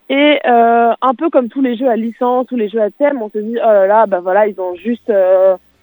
Et 0.09 0.39
un 0.47 1.15
peu 1.19 1.31
comme 1.31 1.49
tous 1.49 1.61
les 1.61 1.77
jeux 1.77 1.89
à 1.89 1.97
licence 1.97 2.51
ou 2.53 2.57
les 2.57 2.69
jeux 2.69 2.81
à 2.81 2.91
thème, 2.91 3.21
on 3.21 3.29
se 3.29 3.39
dit 3.39 3.57
oh 3.57 3.67
là 3.67 3.87
là 3.87 4.07
bah 4.07 4.21
voilà 4.21 4.47
ils 4.47 4.59
ont 4.61 4.75
juste 4.77 5.13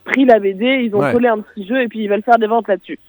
pris 0.03 0.25
la 0.25 0.39
BD, 0.39 0.83
ils 0.85 0.95
ont 0.95 0.99
Ouais. 0.99 1.11
collé 1.11 1.27
un 1.27 1.39
petit 1.39 1.65
jeu 1.67 1.81
et 1.81 1.87
puis 1.87 1.99
ils 2.03 2.09
veulent 2.09 2.23
faire 2.23 2.37
des 2.39 2.47
ventes 2.47 2.67
là-dessus. 2.67 2.99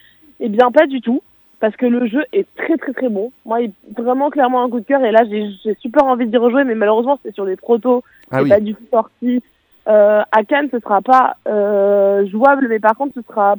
Eh 0.41 0.49
bien 0.49 0.71
pas 0.71 0.87
du 0.87 1.01
tout 1.01 1.23
parce 1.61 1.77
que 1.77 1.87
le 1.87 2.07
jeu 2.07 2.23
est 2.33 2.47
très 2.57 2.77
très 2.77 2.93
très 2.93 3.09
bon. 3.09 3.33
Moi 3.47 3.63
il 3.63 3.73
vraiment 3.97 4.31
clairement 4.31 4.63
un 4.65 4.69
coup 4.71 4.81
de 4.81 4.85
cœur 4.87 5.03
et 5.05 5.13
là 5.13 5.23
j'ai 5.31 5.75
super 5.81 6.05
envie 6.05 6.27
d'y 6.27 6.37
rejouer 6.37 6.65
mais 6.65 6.75
malheureusement 6.75 7.19
c'est 7.25 7.35
sur 7.35 7.47
des 7.47 7.57
protos 7.57 8.03
Ah 8.31 8.39
c'est 8.39 8.43
oui. 8.45 8.49
pas 8.51 8.61
du 8.61 8.75
tout 8.75 8.85
sorti. 8.91 9.43
Euh, 9.87 10.23
à 10.33 10.45
Cannes, 10.45 10.69
ce 10.73 10.79
sera 10.81 11.03
pas 11.03 11.37
euh, 11.47 12.27
jouable, 12.29 12.69
mais 12.71 12.79
par 12.79 12.97
contre, 12.97 13.13
ce 13.15 13.21
sera 13.29 13.55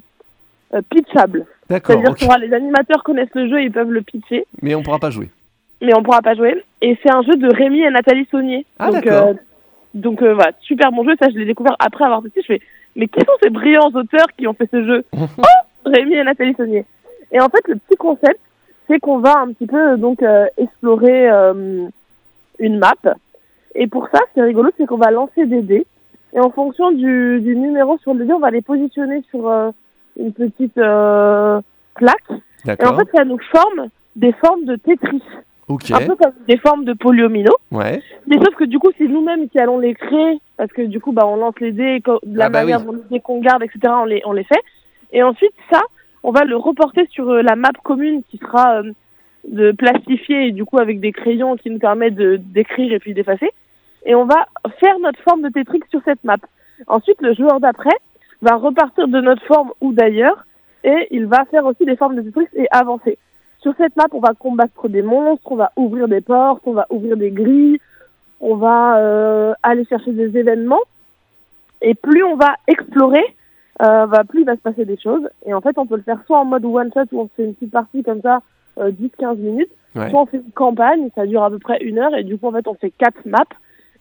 euh, 0.73 0.81
pitchable. 0.89 1.45
D'accord. 1.69 2.01
C'est-à-dire 2.01 2.27
aura- 2.27 2.39
les 2.39 2.51
animateurs 2.51 3.03
connaissent 3.03 3.33
le 3.35 3.47
jeu, 3.47 3.61
ils 3.61 3.71
peuvent 3.71 3.91
le 3.91 4.01
pitcher, 4.01 4.47
Mais 4.63 4.73
on 4.73 4.81
pourra 4.81 4.97
pas 4.97 5.11
jouer. 5.11 5.29
mais 5.83 5.93
on 5.95 6.01
pourra 6.01 6.23
pas 6.23 6.33
jouer. 6.33 6.63
Et 6.81 6.97
c'est 7.03 7.11
un 7.11 7.21
jeu 7.21 7.35
de 7.35 7.47
Rémi 7.55 7.81
et 7.81 7.91
Nathalie 7.91 8.27
Saunier. 8.31 8.65
Ah, 8.79 8.89
donc, 8.91 9.05
euh, 9.05 9.33
donc 9.93 10.21
euh, 10.23 10.33
voilà, 10.33 10.51
super 10.61 10.91
bon 10.91 11.03
jeu. 11.03 11.15
Ça, 11.21 11.29
je 11.29 11.37
l'ai 11.37 11.45
découvert 11.45 11.75
après 11.77 12.05
avoir 12.05 12.23
testé. 12.23 12.41
Je 12.41 12.47
fais, 12.47 12.61
mais 12.95 13.07
qui 13.07 13.19
sont 13.21 13.33
ces 13.41 13.49
brillants 13.49 13.91
auteurs 13.93 14.27
qui 14.37 14.47
ont 14.47 14.53
fait 14.53 14.69
ce 14.71 14.83
jeu 14.85 15.05
Oh, 15.13 15.43
Rémi 15.85 16.15
et 16.15 16.23
Nathalie 16.23 16.55
Saunier. 16.55 16.85
Et 17.31 17.39
en 17.39 17.49
fait, 17.49 17.67
le 17.67 17.75
petit 17.75 17.97
concept, 17.97 18.39
c'est 18.87 18.99
qu'on 18.99 19.19
va 19.19 19.39
un 19.39 19.51
petit 19.51 19.67
peu 19.67 19.97
donc 19.97 20.21
euh, 20.23 20.45
explorer 20.57 21.29
euh, 21.29 21.87
une 22.59 22.77
map. 22.77 22.93
Et 23.75 23.87
pour 23.87 24.07
ça, 24.09 24.19
c'est 24.33 24.41
rigolo, 24.41 24.71
c'est 24.77 24.85
qu'on 24.85 24.97
va 24.97 25.11
lancer 25.11 25.45
des 25.45 25.61
dés. 25.61 25.85
Et 26.33 26.39
en 26.39 26.49
fonction 26.49 26.91
du, 26.91 27.39
du 27.41 27.55
numéro 27.55 27.97
sur 27.99 28.13
le 28.13 28.25
dé, 28.25 28.33
on 28.33 28.39
va 28.39 28.51
les 28.51 28.61
positionner 28.61 29.23
sur 29.29 29.47
euh, 29.47 29.71
une 30.17 30.33
petite 30.33 30.77
euh, 30.77 31.61
plaque. 31.95 32.31
Et 32.67 32.85
en 32.85 32.97
fait, 32.97 33.07
ça 33.13 33.23
nous 33.25 33.39
forme 33.51 33.87
des 34.15 34.33
formes 34.33 34.65
de 34.65 34.75
Tetris. 34.75 35.21
Ok. 35.67 35.91
Un 35.91 36.05
peu 36.05 36.15
comme 36.15 36.33
des 36.47 36.57
formes 36.57 36.85
de 36.85 36.93
polyomino. 36.93 37.51
Ouais. 37.71 38.01
Mais 38.27 38.37
sauf 38.37 38.55
que 38.55 38.65
du 38.65 38.77
coup, 38.77 38.91
c'est 38.97 39.07
nous-mêmes 39.07 39.49
qui 39.49 39.59
allons 39.59 39.79
les 39.79 39.95
créer. 39.95 40.39
Parce 40.57 40.71
que 40.71 40.83
du 40.83 40.99
coup, 40.99 41.11
bah, 41.11 41.25
on 41.25 41.35
lance 41.37 41.59
les 41.59 41.71
dés, 41.71 41.99
de 41.99 42.37
la 42.37 42.45
Ah 42.45 42.49
bah 42.49 42.59
manière 42.61 42.79
oui. 42.81 42.85
dont 42.85 42.91
les 42.93 43.17
dés 43.17 43.19
qu'on 43.19 43.41
garde, 43.41 43.63
etc., 43.63 43.79
on 43.97 44.05
les, 44.05 44.21
on 44.25 44.31
les 44.31 44.43
fait. 44.43 44.61
Et 45.11 45.23
ensuite, 45.23 45.53
ça, 45.71 45.81
on 46.23 46.31
va 46.31 46.43
le 46.43 46.55
reporter 46.55 47.07
sur 47.09 47.29
euh, 47.29 47.41
la 47.41 47.55
map 47.55 47.71
commune 47.83 48.21
qui 48.29 48.37
sera 48.37 48.77
euh, 48.81 48.91
de 49.47 49.71
plastifier 49.71 50.47
et 50.47 50.51
du 50.51 50.65
coup 50.65 50.79
avec 50.79 50.99
des 50.99 51.11
crayons 51.11 51.55
qui 51.55 51.69
nous 51.69 51.77
permettent 51.77 52.15
de 52.15 52.37
d'écrire 52.37 52.91
et 52.91 52.99
puis 52.99 53.13
d'effacer. 53.13 53.51
Et 54.05 54.15
on 54.15 54.25
va 54.25 54.47
faire 54.79 54.97
notre 54.99 55.19
forme 55.21 55.41
de 55.41 55.49
Tetris 55.49 55.81
sur 55.89 56.01
cette 56.03 56.23
map. 56.23 56.37
Ensuite, 56.87 57.21
le 57.21 57.33
joueur 57.33 57.59
d'après 57.59 57.95
va 58.41 58.55
repartir 58.55 59.07
de 59.07 59.21
notre 59.21 59.43
forme 59.45 59.71
ou 59.81 59.93
d'ailleurs 59.93 60.45
et 60.83 61.07
il 61.11 61.25
va 61.25 61.45
faire 61.45 61.65
aussi 61.65 61.85
des 61.85 61.95
formes 61.95 62.15
de 62.15 62.21
Tetris 62.21 62.47
et 62.55 62.67
avancer. 62.71 63.17
Sur 63.65 63.73
cette 63.77 63.95
map, 63.95 64.05
on 64.11 64.19
va 64.19 64.33
combattre 64.37 64.87
des 64.89 65.01
monstres, 65.01 65.51
on 65.51 65.55
va 65.55 65.71
ouvrir 65.75 66.07
des 66.07 66.21
portes, 66.21 66.61
on 66.67 66.73
va 66.73 66.85
ouvrir 66.91 67.17
des 67.17 67.31
grilles, 67.31 67.79
on 68.39 68.57
va 68.57 68.99
euh, 68.99 69.53
aller 69.63 69.85
chercher 69.85 70.11
des 70.11 70.37
événements. 70.37 70.83
Et 71.81 71.95
plus 71.95 72.23
on 72.23 72.35
va 72.35 72.53
explorer, 72.67 73.25
euh, 73.81 74.05
bah, 74.05 74.23
plus 74.23 74.41
il 74.41 74.45
va 74.45 74.53
se 74.53 74.59
passer 74.61 74.85
des 74.85 74.97
choses. 74.99 75.27
Et 75.47 75.53
en 75.55 75.61
fait, 75.61 75.79
on 75.79 75.87
peut 75.87 75.95
le 75.95 76.03
faire 76.03 76.19
soit 76.27 76.37
en 76.37 76.45
mode 76.45 76.63
one 76.63 76.91
shot 76.93 77.05
où 77.11 77.21
on 77.21 77.29
fait 77.35 77.43
une 77.43 77.55
petite 77.55 77.71
partie 77.71 78.03
comme 78.03 78.21
ça, 78.21 78.43
euh, 78.77 78.91
10-15 78.91 79.37
minutes, 79.37 79.71
Ouais. 79.95 80.11
soit 80.11 80.21
on 80.21 80.25
fait 80.27 80.37
une 80.37 80.51
campagne, 80.51 81.09
ça 81.15 81.25
dure 81.25 81.41
à 81.43 81.49
peu 81.49 81.57
près 81.57 81.79
une 81.81 81.97
heure, 81.97 82.13
et 82.15 82.23
du 82.23 82.37
coup, 82.37 82.45
en 82.45 82.51
fait, 82.51 82.67
on 82.67 82.75
fait 82.75 82.91
quatre 82.91 83.25
maps. 83.25 83.39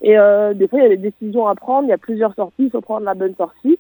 Et 0.03 0.19
euh, 0.19 0.53
des 0.53 0.69
fois, 0.69 0.81
il 0.81 0.83
y 0.83 0.87
a 0.87 0.91
des 0.91 1.11
décisions 1.11 1.47
à 1.49 1.55
prendre, 1.55 1.85
il 1.87 1.91
y 1.91 1.95
a 1.95 1.99
plusieurs 1.99 2.35
sorties, 2.35 2.65
il 2.65 2.71
faut 2.71 2.83
prendre 2.83 3.07
la 3.07 3.15
bonne 3.15 3.35
sortie. 3.37 3.79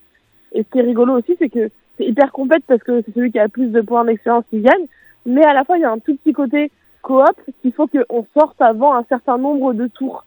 Et 0.52 0.62
ce 0.62 0.70
qui 0.70 0.78
est 0.78 0.82
rigolo 0.82 1.18
aussi, 1.18 1.36
c'est 1.38 1.50
que 1.50 1.68
c'est 1.98 2.06
hyper 2.06 2.32
compète 2.32 2.62
parce 2.66 2.82
que 2.82 3.02
c'est 3.02 3.12
celui 3.12 3.30
qui 3.32 3.38
a 3.38 3.42
le 3.44 3.48
plus 3.50 3.66
de 3.66 3.82
points 3.82 4.06
d'expérience 4.06 4.44
qui 4.48 4.60
gagne. 4.60 4.86
Mais 5.26 5.44
à 5.44 5.52
la 5.52 5.64
fois, 5.64 5.78
il 5.78 5.82
y 5.82 5.84
a 5.84 5.90
un 5.90 5.98
tout 5.98 6.16
petit 6.16 6.32
côté 6.32 6.70
coop 7.02 7.24
qu'il 7.62 7.72
faut 7.72 7.86
qu'on 7.86 8.26
sorte 8.38 8.60
avant 8.60 8.94
un 8.94 9.04
certain 9.08 9.38
nombre 9.38 9.72
de 9.74 9.86
tours. 9.88 10.24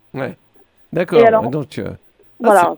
D'accord. 0.94 1.20
Et 1.20 1.26
alors 1.26 1.50
Donc, 1.50 1.78
euh, 1.80 1.90
Voilà. 2.40 2.76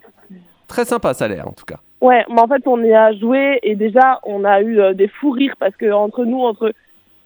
très 0.67 0.85
sympa, 0.85 1.13
ça 1.13 1.25
a 1.25 1.27
l'air 1.27 1.47
en 1.47 1.51
tout 1.51 1.65
cas. 1.65 1.77
Ouais, 2.01 2.23
mais 2.29 2.39
en 2.39 2.47
fait, 2.47 2.65
on 2.65 2.81
y 2.83 2.93
a 2.93 3.11
joué 3.13 3.59
et 3.61 3.75
déjà, 3.75 4.19
on 4.23 4.45
a 4.45 4.61
eu 4.61 4.79
euh, 4.79 4.93
des 4.93 5.09
fous 5.09 5.31
rires 5.31 5.55
parce 5.59 5.75
que 5.75 5.91
entre 5.91 6.23
nous, 6.23 6.39
entre, 6.39 6.71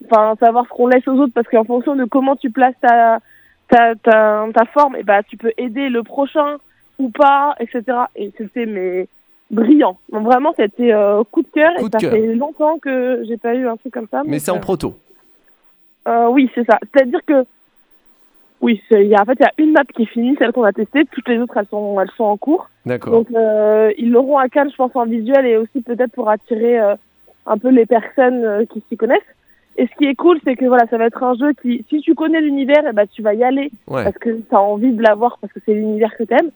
enfin, 0.06 0.36
savoir 0.40 0.66
ce 0.66 0.70
qu'on 0.70 0.88
laisse 0.88 1.08
aux 1.08 1.14
autres 1.20 1.34
parce 1.34 1.48
qu'en 1.48 1.64
fonction 1.64 1.96
de 1.96 2.06
comment 2.06 2.36
tu 2.36 2.50
places 2.50 2.76
ta, 2.82 3.20
ta, 3.70 3.96
ta, 3.96 4.48
ta 4.54 4.66
forme, 4.66 4.96
et 4.96 5.04
bah, 5.04 5.22
tu 5.24 5.38
peux 5.38 5.52
aider 5.58 5.90
le 5.90 6.02
prochain 6.02 6.58
ou 6.98 7.10
pas, 7.10 7.56
etc. 7.60 7.84
Et 8.16 8.32
c'était, 8.38 8.66
mais, 8.66 9.08
brillant. 9.54 9.98
Donc 10.12 10.24
vraiment, 10.24 10.54
c'était 10.58 10.92
euh, 10.94 11.24
coup 11.32 11.42
de 11.42 11.48
cœur 11.48 11.72
Coup 11.76 11.86
et 11.86 11.90
de 11.90 11.94
ça 11.94 12.00
cœur. 12.00 12.12
fait 12.12 12.36
longtemps 12.36 12.78
que 12.80 13.24
j'ai 13.28 13.38
pas 13.38 13.54
eu 13.56 13.68
un 13.68 13.78
truc 13.78 13.94
comme 13.94 14.08
ça. 14.12 14.22
Mais 14.26 14.40
c'est 14.40 14.52
en 14.52 14.58
euh, 14.58 14.60
proto. 14.60 14.96
euh, 16.08 16.28
oui, 16.30 16.50
c'est 16.56 16.66
ça. 16.66 16.80
C'est-à-dire 16.94 17.20
que, 17.26 17.46
oui, 18.62 18.82
il 18.92 19.08
y 19.08 19.16
a, 19.16 19.22
en 19.22 19.26
fait, 19.26 19.38
il 19.40 19.44
y 19.44 19.46
a 19.46 19.52
une 19.58 19.72
map 19.74 19.84
qui 19.86 20.04
est 20.04 20.08
finie, 20.08 20.36
celle 20.40 20.52
qu'on 20.54 20.64
a 20.64 20.72
testée. 20.74 21.06
Toutes 21.12 21.28
les 21.28 21.38
autres, 21.40 21.56
elles 21.58 21.68
sont, 21.68 22.00
elles 22.00 22.12
sont 22.18 22.24
en 22.24 22.38
cours. 22.38 22.70
D'accord. 22.86 23.14
Donc, 23.14 23.28
euh, 23.36 23.92
ils 23.98 24.10
l'auront 24.12 24.38
à 24.38 24.48
Cannes, 24.50 24.70
je 24.72 24.76
pense, 24.76 24.96
en 24.96 25.06
visuel 25.06 25.46
et 25.46 25.58
aussi 25.58 25.82
peut-être 25.82 26.12
pour 26.14 26.30
attirer 26.30 26.80
euh, 26.80 26.96
un 27.46 27.58
peu 27.58 27.70
les 27.70 27.86
personnes 27.86 28.44
euh, 28.46 28.66
qui 28.66 28.82
s'y 28.90 28.96
connaissent. 28.98 29.20
Et 29.76 29.88
ce 29.88 29.96
qui 29.98 30.06
est 30.06 30.16
cool, 30.16 30.40
c'est 30.46 30.56
que 30.56 30.66
voilà, 30.66 30.86
ça 30.88 30.98
va 30.98 31.08
être 31.08 31.24
un 31.24 31.34
jeu 31.34 31.52
qui, 31.62 31.84
si 31.90 32.00
tu 32.02 32.14
connais 32.14 32.40
l'univers, 32.42 32.84
eh 32.88 32.94
ben, 32.94 33.08
tu 33.08 33.22
vas 33.22 33.34
y 33.34 33.44
aller 33.44 33.72
Ouais. 33.88 34.04
parce 34.04 34.18
que 34.18 34.30
tu 34.30 34.44
as 34.56 34.62
envie 34.62 34.92
de 34.92 35.02
l'avoir 35.02 35.40
parce 35.40 35.52
que 35.52 35.60
c'est 35.66 35.74
l'univers 35.74 36.16
que 36.16 36.24
t'aimes. 36.24 36.52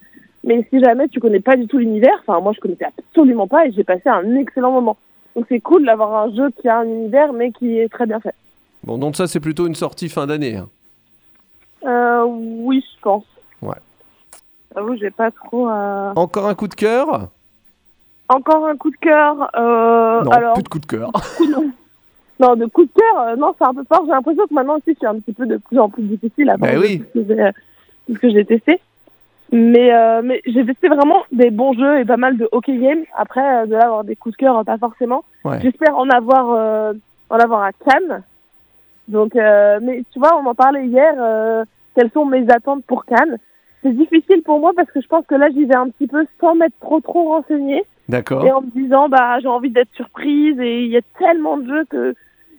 Mais 0.47 0.65
si 0.71 0.79
jamais 0.79 1.07
tu 1.09 1.19
connais 1.19 1.41
pas 1.41 1.55
du 1.57 1.67
tout 1.67 1.77
l'univers, 1.77 2.17
enfin, 2.25 2.39
moi, 2.39 2.53
je 2.55 2.59
connaissais 2.59 2.85
absolument 2.85 3.47
pas 3.47 3.67
et 3.67 3.71
j'ai 3.73 3.83
passé 3.83 4.07
un 4.09 4.35
excellent 4.35 4.71
moment. 4.71 4.97
Donc, 5.35 5.45
c'est 5.49 5.59
cool 5.59 5.85
d'avoir 5.85 6.23
un 6.23 6.33
jeu 6.35 6.49
qui 6.59 6.67
a 6.69 6.79
un 6.79 6.85
univers 6.85 7.33
mais 7.33 7.51
qui 7.51 7.77
est 7.77 7.89
très 7.89 8.05
bien 8.07 8.19
fait. 8.19 8.33
Bon, 8.83 8.97
donc 8.97 9.15
ça, 9.15 9.27
c'est 9.27 9.39
plutôt 9.41 9.67
une 9.67 9.75
sortie 9.75 10.07
fin 10.09 10.25
d'année. 10.25 10.55
hein. 10.55 10.67
Euh, 11.85 12.23
oui, 12.25 12.83
je 12.95 13.01
pense. 13.01 13.25
Ouais. 13.61 13.75
J'avoue, 14.73 14.95
j'ai 14.95 15.11
pas 15.11 15.29
trop. 15.31 15.69
euh, 15.69 16.13
Encore 16.15 16.47
un 16.47 16.55
coup 16.55 16.67
de 16.67 16.73
cœur? 16.75 17.27
Encore 18.29 18.65
un 18.67 18.75
coup 18.75 18.89
de 18.91 18.97
cœur. 18.97 19.49
Euh, 19.55 20.21
Non, 20.23 20.31
alors, 20.31 20.53
plus 20.53 20.63
de 20.63 20.69
coup 20.69 20.79
de 20.79 20.85
cœur. 20.85 21.11
Non, 22.39 22.55
de 22.55 22.65
coup 22.67 22.85
de 22.85 22.91
cœur, 22.95 23.21
euh, 23.21 23.35
non, 23.35 23.53
c'est 23.57 23.65
un 23.65 23.73
peu 23.73 23.83
fort. 23.91 24.03
J'ai 24.05 24.11
l'impression 24.11 24.45
que 24.47 24.53
maintenant 24.53 24.77
aussi, 24.77 24.95
c'est 24.99 25.07
un 25.07 25.15
petit 25.19 25.33
peu 25.33 25.45
de 25.45 25.57
plus 25.57 25.79
en 25.79 25.89
plus 25.89 26.03
difficile 26.03 26.49
à 26.49 26.57
Bah 26.57 26.69
oui. 26.77 27.03
tout 27.13 27.25
ce 28.13 28.19
que 28.19 28.29
j'ai 28.29 28.45
testé. 28.45 28.79
Mais, 29.51 29.93
euh, 29.93 30.21
mais 30.23 30.41
j'ai 30.45 30.65
testé 30.65 30.89
vraiment 30.89 31.23
des 31.31 31.51
bons 31.51 31.73
jeux 31.73 31.99
et 31.99 32.05
pas 32.05 32.17
mal 32.17 32.35
de 32.37 32.49
hockey 32.51 32.77
games. 32.77 33.03
Après, 33.15 33.63
euh, 33.63 33.65
de 33.65 33.71
là 33.73 33.85
avoir 33.85 34.03
des 34.03 34.15
coups 34.15 34.33
de 34.35 34.39
cœur, 34.39 34.57
euh, 34.59 34.63
pas 34.63 34.77
forcément. 34.77 35.23
Ouais. 35.45 35.59
J'espère 35.61 35.97
en 35.97 36.09
avoir, 36.09 36.51
euh, 36.51 36.93
en 37.29 37.37
avoir 37.37 37.63
à 37.63 37.71
Cannes. 37.71 38.23
Donc, 39.07 39.35
euh, 39.37 39.79
mais 39.81 40.03
tu 40.11 40.19
vois, 40.19 40.37
on 40.37 40.45
en 40.45 40.55
parlait 40.55 40.85
hier. 40.85 41.13
euh, 41.17 41.63
quelles 41.95 42.11
sont 42.11 42.25
mes 42.25 42.45
attentes 42.51 42.83
pour 42.85 43.05
Cannes 43.05 43.37
C'est 43.83 43.95
difficile 43.95 44.43
pour 44.43 44.59
moi 44.59 44.71
parce 44.75 44.91
que 44.91 45.01
je 45.01 45.07
pense 45.07 45.25
que 45.25 45.35
là, 45.35 45.49
j'y 45.49 45.65
vais 45.65 45.75
un 45.75 45.89
petit 45.89 46.07
peu 46.07 46.25
sans 46.41 46.53
m'être 46.53 46.77
trop 46.81 46.99
trop 46.99 47.23
renseignée 47.29 47.83
D'accord. 48.09 48.45
et 48.45 48.51
en 48.51 48.61
me 48.61 48.69
disant 48.75 49.09
bah 49.09 49.39
j'ai 49.41 49.47
envie 49.47 49.69
d'être 49.71 49.91
surprise 49.95 50.59
et 50.59 50.83
il 50.83 50.91
y 50.91 50.97
a 50.97 51.01
tellement 51.17 51.57
de 51.57 51.65
jeux 51.67 51.85
que 51.89 52.13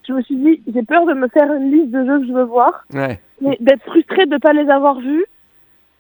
je 0.09 0.13
me 0.13 0.23
suis 0.23 0.37
dit 0.37 0.61
j'ai 0.75 0.83
peur 0.83 1.07
de 1.07 1.13
me 1.15 1.29
faire 1.29 1.53
une 1.55 1.71
liste 1.71 1.91
de 1.91 2.05
jeux 2.05 2.21
que 2.21 2.27
je 2.27 2.33
veux 2.33 2.43
voir 2.45 2.85
Ouais. 2.93 3.21
mais 3.41 3.57
d'être 3.61 3.83
frustrée 3.85 4.27
de 4.27 4.39
pas 4.39 4.53
les 4.53 4.69
avoir 4.69 4.99
vus 4.99 5.25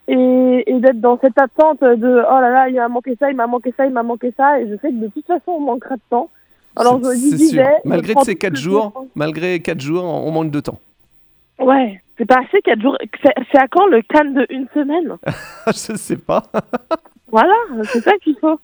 et, 0.08 0.64
et 0.66 0.80
d'être 0.80 1.00
dans 1.00 1.18
cette 1.20 1.38
attente 1.38 1.80
de 1.82 2.22
oh 2.28 2.40
là 2.40 2.50
là 2.50 2.68
il 2.68 2.76
m'a 2.76 2.88
manqué 2.88 3.16
ça 3.20 3.30
il 3.30 3.36
m'a 3.36 3.46
manqué 3.46 3.72
ça 3.76 3.86
il 3.86 3.92
m'a 3.92 4.02
manqué 4.02 4.32
ça 4.36 4.60
et 4.60 4.68
je 4.68 4.74
sais 4.76 4.88
que 4.88 4.94
de 5.00 5.08
toute 5.08 5.26
façon 5.26 5.52
on 5.52 5.60
manquera 5.60 5.96
de 5.96 6.00
temps 6.10 6.30
alors 6.76 6.98
je 7.02 7.36
dis 7.36 7.54
je 7.56 7.62
Malgré 7.84 8.14
ces 8.22 8.34
tout 8.34 8.38
4 8.40 8.50
ce 8.50 8.50
que 8.50 8.56
je 8.56 8.62
jours, 8.62 9.06
malgré 9.14 9.60
4 9.60 9.80
jours, 9.80 10.04
on 10.04 10.30
manque 10.30 10.50
de 10.50 10.60
temps. 10.60 10.78
ouais 11.58 12.00
c'est 12.16 12.26
pas 12.26 12.40
assez 12.46 12.60
quatre 12.62 12.80
jours 12.80 12.96
c'est 13.22 13.58
à 13.58 13.68
quand 13.68 13.86
le 13.86 14.02
Cannes 14.02 14.34
de 14.34 14.46
une 14.50 14.66
semaine? 14.74 15.16
Je 15.66 15.72
sais 15.96 16.16
pas. 16.16 16.42
voilà 17.28 17.54
c'est 17.84 18.00
ça 18.00 18.12
qu'il 18.22 18.36
faut 18.40 18.58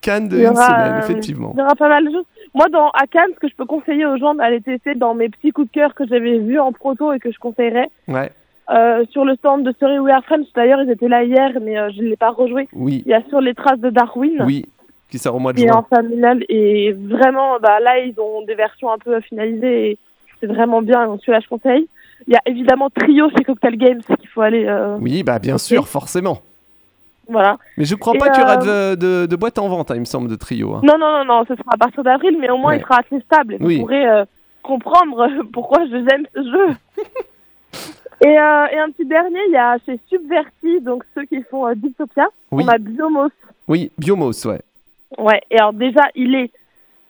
Cannes 0.00 0.28
de 0.28 0.38
une 0.38 0.54
semaine, 0.54 0.94
euh, 0.94 0.98
effectivement. 1.00 1.52
Il 1.56 1.58
y 1.60 1.62
aura 1.62 1.74
pas 1.74 1.88
mal 1.88 2.04
de 2.06 2.12
choses. 2.12 2.24
Moi, 2.54 2.68
dans, 2.68 2.90
à 2.90 3.06
Cannes, 3.10 3.30
ce 3.34 3.40
que 3.40 3.48
je 3.48 3.56
peux 3.56 3.64
conseiller 3.64 4.06
aux 4.06 4.16
gens 4.18 4.34
d'aller 4.34 4.60
tester 4.60 4.94
dans 4.94 5.14
mes 5.14 5.28
petits 5.28 5.50
coups 5.50 5.66
de 5.68 5.72
cœur 5.72 5.94
que 5.94 6.06
j'avais 6.06 6.38
vus 6.38 6.60
en 6.60 6.70
proto 6.72 7.12
et 7.12 7.18
que 7.18 7.32
je 7.32 7.38
conseillerais, 7.38 7.90
Ouais. 8.06 8.30
Euh, 8.70 9.04
sur 9.10 9.24
le 9.24 9.34
stand 9.36 9.62
de 9.64 9.72
Story 9.72 9.98
We 9.98 10.12
Are 10.12 10.24
Friends, 10.24 10.44
d'ailleurs, 10.54 10.82
ils 10.82 10.90
étaient 10.90 11.08
là 11.08 11.22
hier, 11.24 11.50
mais 11.62 11.78
euh, 11.78 11.90
je 11.94 12.02
ne 12.02 12.08
l'ai 12.08 12.16
pas 12.16 12.30
rejoué. 12.30 12.68
Oui. 12.72 13.02
Il 13.06 13.10
y 13.10 13.14
a 13.14 13.22
sur 13.28 13.40
les 13.40 13.54
traces 13.54 13.80
de 13.80 13.90
Darwin, 13.90 14.42
Oui. 14.44 14.66
Qui 15.10 15.18
sort 15.18 15.36
au 15.36 15.38
mois 15.38 15.52
de 15.52 15.58
qui 15.58 15.64
est 15.66 15.70
en 15.70 15.82
juin. 15.82 15.86
familial, 16.02 16.42
et 16.48 16.92
vraiment, 16.92 17.58
bah, 17.62 17.78
là, 17.80 18.00
ils 18.00 18.18
ont 18.18 18.42
des 18.44 18.56
versions 18.56 18.90
un 18.90 18.98
peu 18.98 19.20
finalisées, 19.20 19.90
et 19.92 19.98
c'est 20.40 20.46
vraiment 20.48 20.82
bien, 20.82 21.06
donc 21.06 21.20
celui-là, 21.20 21.38
je 21.40 21.48
conseille. 21.48 21.86
Il 22.26 22.32
y 22.32 22.36
a 22.36 22.40
évidemment 22.46 22.90
Trio 22.90 23.28
chez 23.36 23.44
Cocktail 23.44 23.76
Games 23.76 24.00
qu'il 24.18 24.28
faut 24.28 24.40
aller. 24.40 24.64
euh, 24.66 24.96
Oui, 25.00 25.22
bah 25.22 25.38
bien 25.38 25.58
sûr, 25.58 25.86
forcément. 25.86 26.38
Voilà. 27.28 27.58
Mais 27.76 27.84
je 27.84 27.94
crois 27.94 28.14
Et, 28.14 28.18
pas 28.18 28.30
qu'il 28.30 28.40
y 28.40 28.44
aura 28.44 28.56
de, 28.56 28.94
de, 28.96 29.26
de 29.26 29.36
boîte 29.36 29.58
en 29.58 29.68
vente, 29.68 29.90
hein, 29.90 29.94
il 29.96 30.00
me 30.00 30.04
semble, 30.06 30.28
de 30.28 30.34
trio. 30.34 30.74
hein. 30.74 30.80
Non, 30.82 30.98
non, 30.98 31.18
non, 31.18 31.24
non, 31.24 31.44
ce 31.46 31.54
sera 31.54 31.74
à 31.74 31.76
partir 31.76 32.02
d'avril, 32.02 32.36
mais 32.40 32.50
au 32.50 32.56
moins 32.56 32.72
Ouais. 32.72 32.78
il 32.78 32.82
sera 32.82 32.98
assez 33.00 33.20
stable. 33.24 33.54
Et 33.54 33.58
Oui. 33.60 33.74
Vous 33.76 33.82
pourrez 33.82 34.06
comprendre 34.62 35.28
pourquoi 35.52 35.84
je 35.86 35.96
aime 35.96 36.26
ce 36.34 36.42
jeu. 36.42 36.76
et, 38.24 38.28
euh, 38.38 38.66
et 38.72 38.78
un 38.78 38.90
petit 38.90 39.04
dernier, 39.04 39.40
il 39.48 39.52
y 39.52 39.56
a 39.56 39.76
chez 39.84 39.98
Subverti, 40.08 40.80
donc 40.80 41.04
ceux 41.14 41.24
qui 41.24 41.42
font 41.44 41.66
euh, 41.66 41.74
Dystopia, 41.74 42.28
Oui. 42.50 42.64
on 42.64 42.68
a 42.68 42.78
Biomos. 42.78 43.30
Oui, 43.68 43.90
Biomos, 43.98 44.46
ouais. 44.46 44.60
Ouais, 45.18 45.40
et 45.50 45.58
alors 45.58 45.72
déjà, 45.72 46.02
il 46.14 46.34
est 46.34 46.50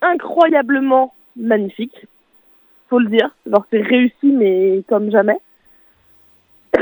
incroyablement 0.02 1.14
magnifique, 1.36 2.06
faut 2.88 2.98
le 2.98 3.08
dire. 3.08 3.30
Genre, 3.50 3.64
c'est 3.70 3.80
réussi, 3.82 4.26
mais 4.32 4.82
comme 4.88 5.10
jamais. 5.10 5.38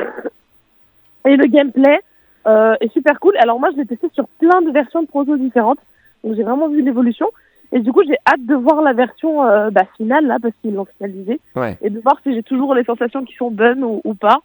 et 1.26 1.36
le 1.36 1.46
gameplay 1.46 2.00
euh, 2.46 2.74
est 2.80 2.92
super 2.92 3.18
cool. 3.20 3.36
Alors 3.38 3.58
moi, 3.60 3.70
je 3.72 3.76
l'ai 3.76 3.86
testé 3.86 4.08
sur 4.14 4.26
plein 4.38 4.60
de 4.62 4.70
versions 4.70 5.02
de 5.02 5.06
proto 5.08 5.36
différentes, 5.36 5.78
donc 6.22 6.34
j'ai 6.36 6.42
vraiment 6.42 6.68
vu 6.68 6.82
l'évolution. 6.82 7.26
Et 7.74 7.80
du 7.80 7.92
coup, 7.92 8.02
j'ai 8.06 8.16
hâte 8.26 8.46
de 8.46 8.54
voir 8.54 8.80
la 8.82 8.92
version 8.94 9.44
euh, 9.44 9.68
bah, 9.70 9.82
finale, 9.96 10.26
là, 10.26 10.38
parce 10.40 10.54
qu'ils 10.62 10.74
l'ont 10.74 10.86
finalisée, 10.96 11.40
Ouais. 11.56 11.76
et 11.82 11.90
de 11.90 12.00
voir 12.00 12.16
si 12.22 12.32
j'ai 12.32 12.42
toujours 12.42 12.74
les 12.74 12.84
sensations 12.84 13.24
qui 13.24 13.34
sont 13.34 13.50
bonnes 13.50 13.82
ou, 13.84 14.00
ou 14.04 14.14
pas. 14.14 14.38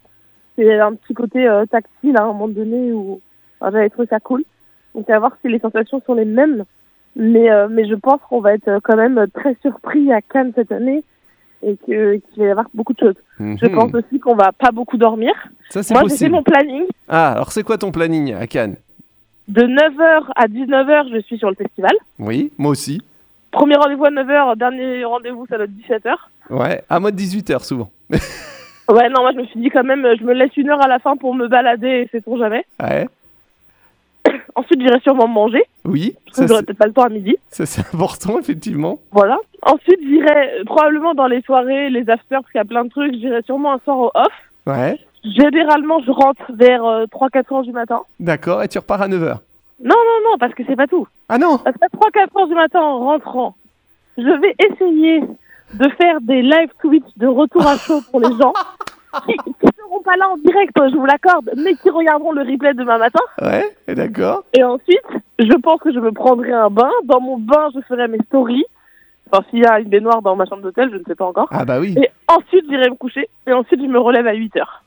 C'est 0.58 0.80
un 0.80 0.96
petit 0.96 1.14
côté 1.14 1.48
euh, 1.48 1.66
tactile 1.68 2.18
à 2.18 2.24
un 2.24 2.28
moment 2.28 2.48
donné 2.50 2.92
où 2.92 3.22
enfin, 3.62 3.72
j'avais 3.72 3.90
trouvé 3.90 4.08
ça 4.10 4.20
cool. 4.20 4.44
Donc 4.96 5.10
à 5.10 5.20
voir 5.20 5.38
si 5.42 5.48
les 5.48 5.60
sensations 5.60 6.02
sont 6.06 6.16
les 6.16 6.26
mêmes. 6.26 6.66
Mais, 7.16 7.50
euh, 7.52 7.68
mais 7.70 7.88
je 7.88 7.96
pense 7.96 8.20
qu'on 8.30 8.42
va 8.42 8.54
être 8.56 8.68
euh, 8.68 8.80
quand 8.84 8.96
même 8.98 9.26
très 9.34 9.56
surpris 9.62 10.12
à 10.12 10.22
Cannes 10.22 10.52
cette 10.56 10.72
année 10.72 11.04
et 11.64 11.76
qu'il 11.86 12.22
va 12.38 12.46
y 12.46 12.50
avoir 12.50 12.68
beaucoup 12.74 12.94
de 12.94 13.00
choses. 13.00 13.16
Je 13.40 13.66
Mhm. 13.68 13.72
pense 13.76 13.94
aussi 13.94 14.20
qu'on 14.20 14.36
va 14.36 14.52
pas 14.54 14.72
beaucoup 14.72 14.98
dormir. 14.98 15.32
Ça, 15.70 15.84
c'est 15.84 15.94
Moi, 15.94 16.04
j'ai 16.10 16.18
fait 16.18 16.30
mon 16.30 16.44
planning. 16.44 16.84
Ah, 17.08 17.34
alors 17.34 17.52
c'est 17.52 17.64
quoi 17.64 17.78
ton 17.78 17.92
planning 17.92 18.34
à 18.34 18.48
Cannes? 18.48 18.76
De 19.48 19.64
9h 19.64 20.32
à 20.36 20.48
19h, 20.48 21.10
je 21.14 21.20
suis 21.22 21.38
sur 21.38 21.50
le 21.50 21.56
festival. 21.56 21.92
Oui, 22.20 22.52
moi 22.58 22.72
aussi. 22.72 23.02
Premier 23.52 23.76
rendez-vous 23.76 24.06
à 24.06 24.12
9h, 24.12 24.58
dernier 24.58 25.04
rendez-vous, 25.06 25.46
ça 25.48 25.58
doit 25.58 25.66
être 25.66 25.72
17h. 25.72 26.14
Ouais, 26.52 26.84
à 26.90 27.00
moi 27.00 27.12
de 27.12 27.18
18h 27.18 27.64
souvent. 27.64 27.90
Ouais, 28.92 29.08
non, 29.08 29.22
moi 29.22 29.30
je 29.34 29.38
me 29.38 29.46
suis 29.46 29.60
dit 29.60 29.70
quand 29.70 29.84
même, 29.84 30.04
je 30.20 30.24
me 30.24 30.34
laisse 30.34 30.50
une 30.58 30.68
heure 30.72 30.84
à 30.84 30.88
la 30.88 30.98
fin 30.98 31.16
pour 31.16 31.36
me 31.36 31.48
balader 31.48 31.88
et 31.88 32.10
c'est 32.12 32.22
pour 32.24 32.40
jamais. 32.40 32.66
Ouais. 32.82 33.08
Ensuite, 34.56 34.82
j'irai 34.82 35.00
sûrement 35.02 35.28
manger, 35.28 35.64
Oui, 35.86 36.16
parce 36.26 36.40
que 36.40 36.48
j'aurai 36.48 36.64
peut-être 36.64 36.80
pas 36.80 36.88
le 36.88 36.94
temps 36.94 37.04
à 37.04 37.10
midi. 37.10 37.36
ça, 37.50 37.68
c'est 37.68 37.82
important, 37.94 38.40
effectivement. 38.40 39.00
Voilà. 39.12 39.38
Ensuite, 39.62 40.00
j'irai 40.02 40.62
euh, 40.62 40.64
probablement 40.66 41.14
dans 41.14 41.28
les 41.28 41.42
soirées, 41.44 41.92
les 41.92 42.10
afters, 42.10 42.42
parce 42.42 42.52
qu'il 42.52 42.58
y 42.58 42.62
a 42.62 42.66
plein 42.66 42.84
de 42.84 42.90
trucs. 42.90 43.14
J'irai 43.14 43.44
sûrement 43.44 43.74
un 43.74 43.80
soir 43.86 44.00
au 44.00 44.12
off. 44.16 44.34
Ouais, 44.66 44.98
Généralement, 45.24 46.00
je 46.02 46.10
rentre 46.10 46.52
vers 46.56 46.82
3-4 46.82 47.54
heures 47.54 47.62
du 47.62 47.72
matin. 47.72 48.00
d'accord, 48.20 48.64
et 48.64 48.68
tu 48.70 48.80
repars 48.80 49.04
à 49.04 49.08
9h. 49.08 49.38
Non, 49.82 49.96
non, 49.96 50.32
non, 50.32 50.38
parce 50.38 50.54
que 50.54 50.64
c'est 50.68 50.76
pas 50.76 50.88
tout. 50.88 51.08
Ah 51.30 51.38
non 51.38 51.58
Parce 51.58 51.76
qu'à 51.78 51.88
3-4 51.88 52.40
heures 52.40 52.48
du 52.48 52.56
matin, 52.56 52.82
en 52.82 53.00
rentrant, 53.00 53.56
je 54.18 54.42
vais 54.42 54.56
essayer 54.60 55.22
de 55.74 55.90
faire 55.98 56.20
des 56.22 56.42
live 56.42 56.70
Twitch 56.82 57.06
de 57.18 57.28
retour 57.28 57.66
à 57.66 57.78
chaud 57.78 58.02
pour 58.12 58.20
les 58.20 58.36
gens 58.38 58.54
qui 59.26 59.36
ne 59.48 59.70
seront 59.78 60.02
pas 60.02 60.18
là 60.18 60.30
en 60.30 60.38
direct, 60.38 60.74
je 60.76 60.96
vous 60.96 61.06
l'accorde, 61.06 61.52
mais 61.56 61.76
qui 61.76 61.90
regarderont 61.90 62.32
le 62.32 62.42
replay 62.42 62.74
demain 62.74 62.98
matin. 62.98 63.22
Ouais, 63.42 63.66
d'accord. 63.88 64.44
Et 64.54 64.64
ensuite, 64.64 65.00
je 65.40 65.58
pense 65.58 65.80
que 65.80 65.94
je 65.94 66.00
me 66.00 66.12
prendrai 66.12 66.52
un 66.52 66.70
bain. 66.70 66.92
Dans 67.06 67.22
mon 67.22 67.38
bain, 67.38 67.70
je 67.74 67.80
ferai 67.82 68.08
mes 68.08 68.20
stories. 68.26 68.66
Enfin, 69.32 69.46
s'il 69.50 69.60
y 69.60 69.66
a 69.66 69.80
une 69.80 69.90
baignoire 69.90 70.22
dans 70.22 70.36
ma 70.36 70.46
chambre 70.46 70.64
d'hôtel, 70.64 70.90
je 70.92 70.98
ne 70.98 71.04
sais 71.04 71.16
pas 71.16 71.26
encore. 71.26 71.48
Ah 71.52 71.64
bah 71.64 71.80
oui. 71.80 71.96
Et 71.98 72.10
ensuite, 72.28 72.66
j'irai 72.68 72.90
me 72.90 72.96
coucher. 72.96 73.30
Et 73.48 73.54
ensuite, 73.54 73.80
je 73.80 73.88
me 73.88 74.00
relève 74.00 74.28
à 74.28 74.34
8 74.34 74.58
heures. 74.58 74.84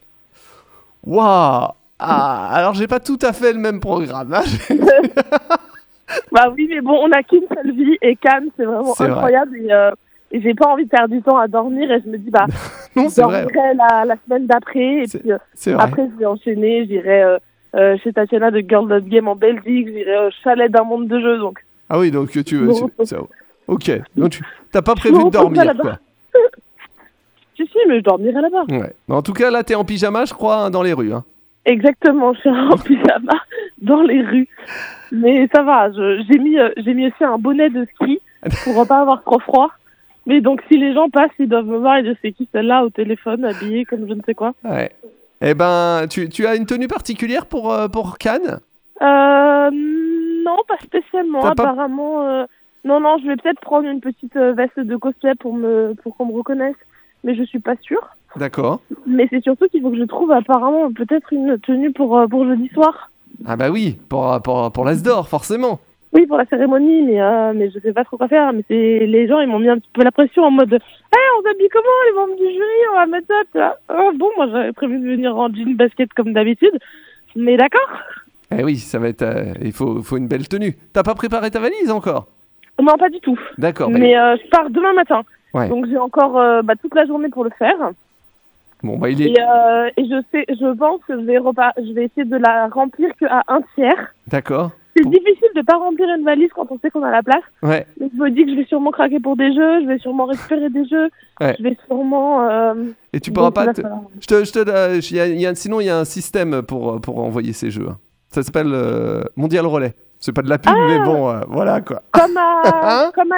Waouh 1.04 1.68
Ah, 1.98 2.48
alors 2.52 2.74
j'ai 2.74 2.86
pas 2.88 3.00
tout 3.00 3.18
à 3.22 3.32
fait 3.32 3.52
le 3.52 3.58
même 3.58 3.80
programme. 3.80 4.34
hein. 4.34 4.42
Bah 6.30 6.52
oui, 6.54 6.66
mais 6.68 6.80
bon, 6.82 6.92
on 7.04 7.08
n'a 7.08 7.22
qu'une 7.22 7.44
seule 7.54 7.72
vie. 7.72 7.96
Et 8.02 8.16
Cannes, 8.16 8.48
c'est 8.56 8.64
vraiment 8.64 8.92
vrai. 8.92 9.08
incroyable. 9.08 9.56
Et, 9.56 9.72
euh, 9.72 9.90
et 10.30 10.42
j'ai 10.42 10.52
pas 10.54 10.66
envie 10.68 10.84
de 10.84 10.90
perdre 10.90 11.08
du 11.14 11.22
temps 11.22 11.38
à 11.38 11.48
dormir. 11.48 11.90
Et 11.90 12.02
je 12.04 12.08
me 12.10 12.18
dis, 12.18 12.30
bah, 12.30 12.44
non, 12.96 13.08
je 13.08 13.22
vrai. 13.22 13.44
dormirai 13.44 13.74
la, 13.74 14.04
la 14.04 14.16
semaine 14.26 14.46
d'après. 14.46 14.80
Et 15.04 15.06
C'est- 15.06 15.20
puis, 15.20 15.32
euh, 15.32 15.78
après, 15.78 16.08
je 16.12 16.18
vais 16.18 16.26
enchaîner. 16.26 16.86
J'irai 16.86 17.38
euh, 17.74 17.96
chez 18.02 18.12
Tatiana 18.12 18.50
de 18.50 18.58
Girl 18.60 18.86
Dot 18.88 19.04
Game 19.06 19.26
en 19.28 19.36
Belgique. 19.36 19.88
J'irai 19.88 20.26
au 20.26 20.30
chalet 20.44 20.70
d'un 20.70 20.84
monde 20.84 21.08
de 21.08 21.18
jeux. 21.18 21.38
Donc, 21.38 21.60
Ah 21.88 21.98
oui, 21.98 22.10
donc 22.10 22.30
tu 22.30 22.56
veux. 22.56 22.66
Non. 22.66 22.90
tu- 23.06 23.14
Ok. 23.68 23.90
Donc 24.16 24.30
tu 24.32 24.42
t'as 24.70 24.82
pas 24.82 24.94
prévu 24.94 25.16
de 25.24 25.30
dormir, 25.30 25.64
quoi. 25.80 25.98
si, 27.56 27.66
si, 27.66 27.78
mais 27.88 27.98
je 28.00 28.04
dormirai 28.04 28.40
là-bas. 28.42 28.64
Ouais. 28.70 28.92
En 29.08 29.22
tout 29.22 29.32
cas, 29.32 29.50
là, 29.50 29.62
t'es 29.62 29.74
en 29.76 29.84
pyjama, 29.84 30.24
je 30.26 30.34
crois, 30.34 30.56
hein, 30.64 30.70
dans 30.70 30.82
les 30.82 30.92
rues. 30.92 31.12
Hein. 31.14 31.24
Exactement, 31.64 32.32
je 32.34 32.40
suis 32.40 32.48
en 32.50 32.76
pyjama 32.76 33.34
dans 33.80 34.02
les 34.02 34.22
rues. 34.22 34.48
Mais 35.12 35.48
ça 35.54 35.62
va, 35.62 35.90
j'ai 35.92 36.38
mis, 36.38 36.58
euh, 36.58 36.70
j'ai 36.78 36.94
mis 36.94 37.06
aussi 37.06 37.22
un 37.24 37.38
bonnet 37.38 37.70
de 37.70 37.86
ski 37.94 38.20
pour 38.64 38.86
pas 38.86 39.00
avoir 39.00 39.22
trop 39.22 39.38
froid. 39.38 39.70
Mais 40.26 40.40
donc 40.40 40.62
si 40.68 40.78
les 40.78 40.92
gens 40.94 41.08
passent, 41.10 41.30
ils 41.38 41.48
doivent 41.48 41.66
me 41.66 41.78
voir 41.78 41.98
et 41.98 42.04
je 42.04 42.14
sais 42.22 42.32
qui 42.32 42.48
celle-là 42.52 42.84
au 42.84 42.90
téléphone, 42.90 43.44
habillée 43.44 43.84
comme 43.84 44.08
je 44.08 44.14
ne 44.14 44.22
sais 44.22 44.34
quoi. 44.34 44.54
Ouais. 44.64 44.90
Eh 45.40 45.54
ben, 45.54 46.06
tu, 46.08 46.28
tu 46.28 46.46
as 46.46 46.54
une 46.54 46.66
tenue 46.66 46.86
particulière 46.88 47.46
pour, 47.46 47.72
euh, 47.72 47.88
pour 47.88 48.18
Cannes? 48.18 48.60
Euh, 49.00 49.70
non, 49.72 50.56
pas 50.68 50.78
spécialement. 50.82 51.42
Pas- 51.42 51.50
Apparemment, 51.50 52.22
euh, 52.26 52.44
non, 52.84 53.00
non, 53.00 53.18
je 53.22 53.26
vais 53.26 53.36
peut-être 53.36 53.60
prendre 53.60 53.88
une 53.88 54.00
petite 54.00 54.36
veste 54.36 54.78
de 54.78 54.96
cosplay 54.96 55.34
pour 55.34 55.54
me, 55.54 55.94
pour 56.02 56.16
qu'on 56.16 56.26
me 56.26 56.32
reconnaisse, 56.32 56.76
mais 57.24 57.34
je 57.34 57.42
suis 57.42 57.58
pas 57.58 57.74
sûre. 57.82 58.08
D'accord. 58.36 58.80
Mais 59.06 59.26
c'est 59.30 59.42
surtout 59.42 59.66
qu'il 59.68 59.82
faut 59.82 59.90
que 59.90 59.98
je 59.98 60.04
trouve 60.04 60.30
apparemment 60.32 60.90
peut-être 60.92 61.32
une 61.32 61.58
tenue 61.58 61.92
pour 61.92 62.18
euh, 62.18 62.26
pour 62.26 62.44
jeudi 62.46 62.68
soir. 62.68 63.10
Ah 63.46 63.56
bah 63.56 63.70
oui, 63.70 63.96
pour, 64.08 64.40
pour, 64.42 64.70
pour 64.72 64.84
l'Asdor, 64.84 65.28
forcément. 65.28 65.80
Oui, 66.14 66.26
pour 66.26 66.36
la 66.36 66.44
cérémonie, 66.44 67.02
mais, 67.04 67.20
euh, 67.22 67.52
mais 67.54 67.70
je 67.70 67.78
sais 67.78 67.92
pas 67.94 68.04
trop 68.04 68.18
quoi 68.18 68.28
faire. 68.28 68.52
Mais 68.52 68.62
c'est 68.68 69.06
les 69.06 69.26
gens, 69.26 69.40
ils 69.40 69.48
m'ont 69.48 69.58
mis 69.58 69.68
un 69.70 69.78
petit 69.78 69.88
peu 69.94 70.02
la 70.04 70.12
pression 70.12 70.44
en 70.44 70.50
mode 70.50 70.72
Hey, 70.74 71.26
on 71.38 71.42
s'habille 71.42 71.68
comment 71.72 71.84
les 72.06 72.14
membres 72.14 72.36
du 72.36 72.44
jury 72.52 72.80
On 72.92 72.96
va 72.96 73.06
mettre 73.06 73.26
ça. 73.54 73.78
Ah, 73.88 74.10
bon, 74.14 74.28
moi 74.36 74.46
j'avais 74.50 74.72
prévu 74.72 74.98
de 74.98 75.06
venir 75.08 75.36
en 75.36 75.48
jean 75.48 75.74
basket 75.74 76.12
comme 76.12 76.32
d'habitude. 76.34 76.78
Mais 77.34 77.56
d'accord. 77.56 77.88
Eh 78.54 78.62
oui, 78.62 78.76
ça 78.76 78.98
va 78.98 79.08
être. 79.08 79.22
euh, 79.22 79.54
il 79.62 79.72
faut, 79.72 80.02
faut 80.02 80.18
une 80.18 80.28
belle 80.28 80.46
tenue. 80.48 80.76
T'as 80.92 81.02
pas 81.02 81.14
préparé 81.14 81.50
ta 81.50 81.60
valise 81.60 81.90
encore? 81.90 82.26
Non, 82.80 82.96
pas 82.98 83.08
du 83.08 83.20
tout. 83.20 83.38
D'accord. 83.56 83.90
bah, 83.90 83.98
mais 83.98 84.16
euh, 84.18 84.36
je 84.42 84.48
pars 84.50 84.68
demain 84.68 84.92
matin. 84.92 85.22
Ouais. 85.54 85.68
Donc 85.70 85.86
j'ai 85.86 85.96
encore 85.98 86.38
euh, 86.38 86.60
bah, 86.62 86.74
toute 86.80 86.94
la 86.94 87.06
journée 87.06 87.28
pour 87.30 87.44
le 87.44 87.50
faire. 87.58 87.76
Bon, 88.82 88.98
bah, 88.98 89.08
il 89.10 89.22
est. 89.22 89.30
Et, 89.30 89.40
euh, 89.40 89.90
et 89.96 90.04
je 90.04 90.22
sais, 90.32 90.44
je 90.48 90.74
pense 90.76 91.00
que 91.06 91.14
je 91.20 91.24
vais, 91.24 91.36
je 91.36 91.92
vais 91.92 92.04
essayer 92.06 92.24
de 92.24 92.36
la 92.36 92.68
remplir 92.68 93.10
qu'à 93.18 93.42
un 93.48 93.60
tiers. 93.74 94.14
D'accord. 94.26 94.70
C'est 94.96 95.08
difficile 95.08 95.48
de 95.56 95.62
pas 95.62 95.76
remplir 95.78 96.06
une 96.18 96.24
valise 96.24 96.50
quand 96.54 96.66
on 96.70 96.78
sait 96.78 96.90
qu'on 96.90 97.02
a 97.02 97.10
la 97.10 97.22
place. 97.22 97.42
Ouais. 97.62 97.86
Mais 97.98 98.10
je 98.14 98.20
me 98.22 98.30
dis 98.30 98.44
que 98.44 98.50
je 98.50 98.56
vais 98.56 98.64
sûrement 98.66 98.90
craquer 98.90 99.20
pour 99.20 99.36
des 99.36 99.54
jeux, 99.54 99.80
je 99.82 99.86
vais 99.86 99.98
sûrement 99.98 100.26
récupérer 100.26 100.68
des 100.68 100.84
jeux, 100.86 101.08
Ouais. 101.40 101.56
je 101.58 101.62
vais 101.62 101.78
sûrement. 101.86 102.46
euh, 102.50 102.74
Et 103.14 103.20
tu 103.20 103.32
pourras 103.32 103.46
donc, 103.46 103.54
pas. 103.54 103.72
te- 103.72 103.80
Je 104.20 104.26
te, 104.26 104.44
je 104.44 104.52
te, 104.52 104.58
euh, 104.68 105.00
y 105.12 105.20
a- 105.20 105.26
il 105.28 105.40
y 105.40 105.46
a- 105.46 105.54
sinon, 105.54 105.80
il 105.80 105.86
y 105.86 105.90
a 105.90 105.98
un 105.98 106.04
système 106.04 106.60
pour, 106.62 107.00
pour 107.00 107.20
envoyer 107.20 107.54
ces 107.54 107.70
jeux. 107.70 107.86
hein. 107.88 107.96
Ça 108.28 108.42
s'appelle 108.42 108.74
Mondial 109.36 109.64
Relais. 109.66 109.94
C'est 110.18 110.32
pas 110.34 110.42
de 110.42 110.48
la 110.50 110.58
pub, 110.58 110.72
mais 110.88 110.98
bon, 111.00 111.40
voilà 111.48 111.80
quoi. 111.80 112.02
Comme 112.12 112.36
à, 112.36 112.62
Hein 113.06 113.12
comme 113.14 113.32
à 113.32 113.36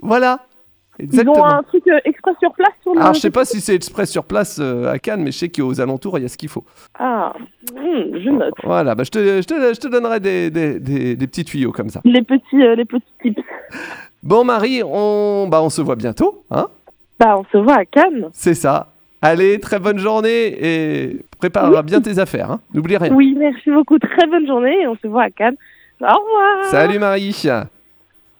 Voilà. 0.00 0.40
Ils 0.98 1.04
Exactement. 1.04 1.34
ont 1.34 1.44
un 1.44 1.62
truc 1.62 1.86
euh, 1.88 1.98
express 2.04 2.34
sur 2.40 2.52
place 2.54 2.72
sur 2.82 2.94
le. 2.94 3.00
Alors, 3.00 3.14
je 3.14 3.20
sais 3.20 3.30
pas 3.30 3.44
si 3.44 3.60
c'est 3.60 3.74
express 3.74 4.10
sur 4.10 4.24
place 4.24 4.58
euh, 4.60 4.90
à 4.92 4.98
Cannes, 4.98 5.22
mais 5.22 5.30
je 5.30 5.38
sais 5.38 5.48
qu'aux 5.48 5.80
alentours, 5.80 6.18
il 6.18 6.22
y 6.22 6.24
a 6.24 6.28
ce 6.28 6.36
qu'il 6.36 6.48
faut. 6.48 6.64
Ah, 6.98 7.32
hmm, 7.72 8.18
je 8.18 8.30
note. 8.30 8.54
Voilà, 8.64 8.94
bah, 8.94 9.04
je, 9.04 9.10
te, 9.10 9.18
je, 9.18 9.42
te, 9.46 9.54
je 9.74 9.80
te 9.80 9.88
donnerai 9.88 10.20
des, 10.20 10.50
des, 10.50 10.80
des, 10.80 11.16
des 11.16 11.26
petits 11.26 11.44
tuyaux 11.44 11.72
comme 11.72 11.88
ça. 11.90 12.00
Les 12.04 12.22
petits, 12.22 12.62
euh, 12.62 12.74
les 12.74 12.84
petits 12.84 13.04
tips. 13.22 13.40
Bon, 14.22 14.42
Marie, 14.44 14.82
on, 14.84 15.46
bah, 15.48 15.62
on 15.62 15.70
se 15.70 15.80
voit 15.82 15.96
bientôt. 15.96 16.42
Hein 16.50 16.66
Bah, 17.20 17.36
on 17.38 17.44
se 17.52 17.58
voit 17.62 17.76
à 17.78 17.84
Cannes. 17.84 18.28
c'est 18.32 18.54
ça. 18.54 18.88
Allez, 19.22 19.58
très 19.58 19.80
bonne 19.80 19.98
journée 19.98 20.46
et 20.60 21.16
prépare 21.38 21.82
bien 21.82 22.00
tes 22.00 22.18
affaires. 22.20 22.52
Hein 22.52 22.60
N'oublie 22.72 22.96
rien. 22.96 23.12
Oui, 23.12 23.34
merci 23.36 23.68
beaucoup. 23.70 23.98
Très 23.98 24.26
bonne 24.28 24.46
journée 24.46 24.82
et 24.82 24.86
on 24.86 24.96
se 24.96 25.08
voit 25.08 25.24
à 25.24 25.30
Cannes. 25.30 25.56
Au 26.00 26.04
revoir. 26.06 26.64
Salut 26.70 26.98
Marie 27.00 27.32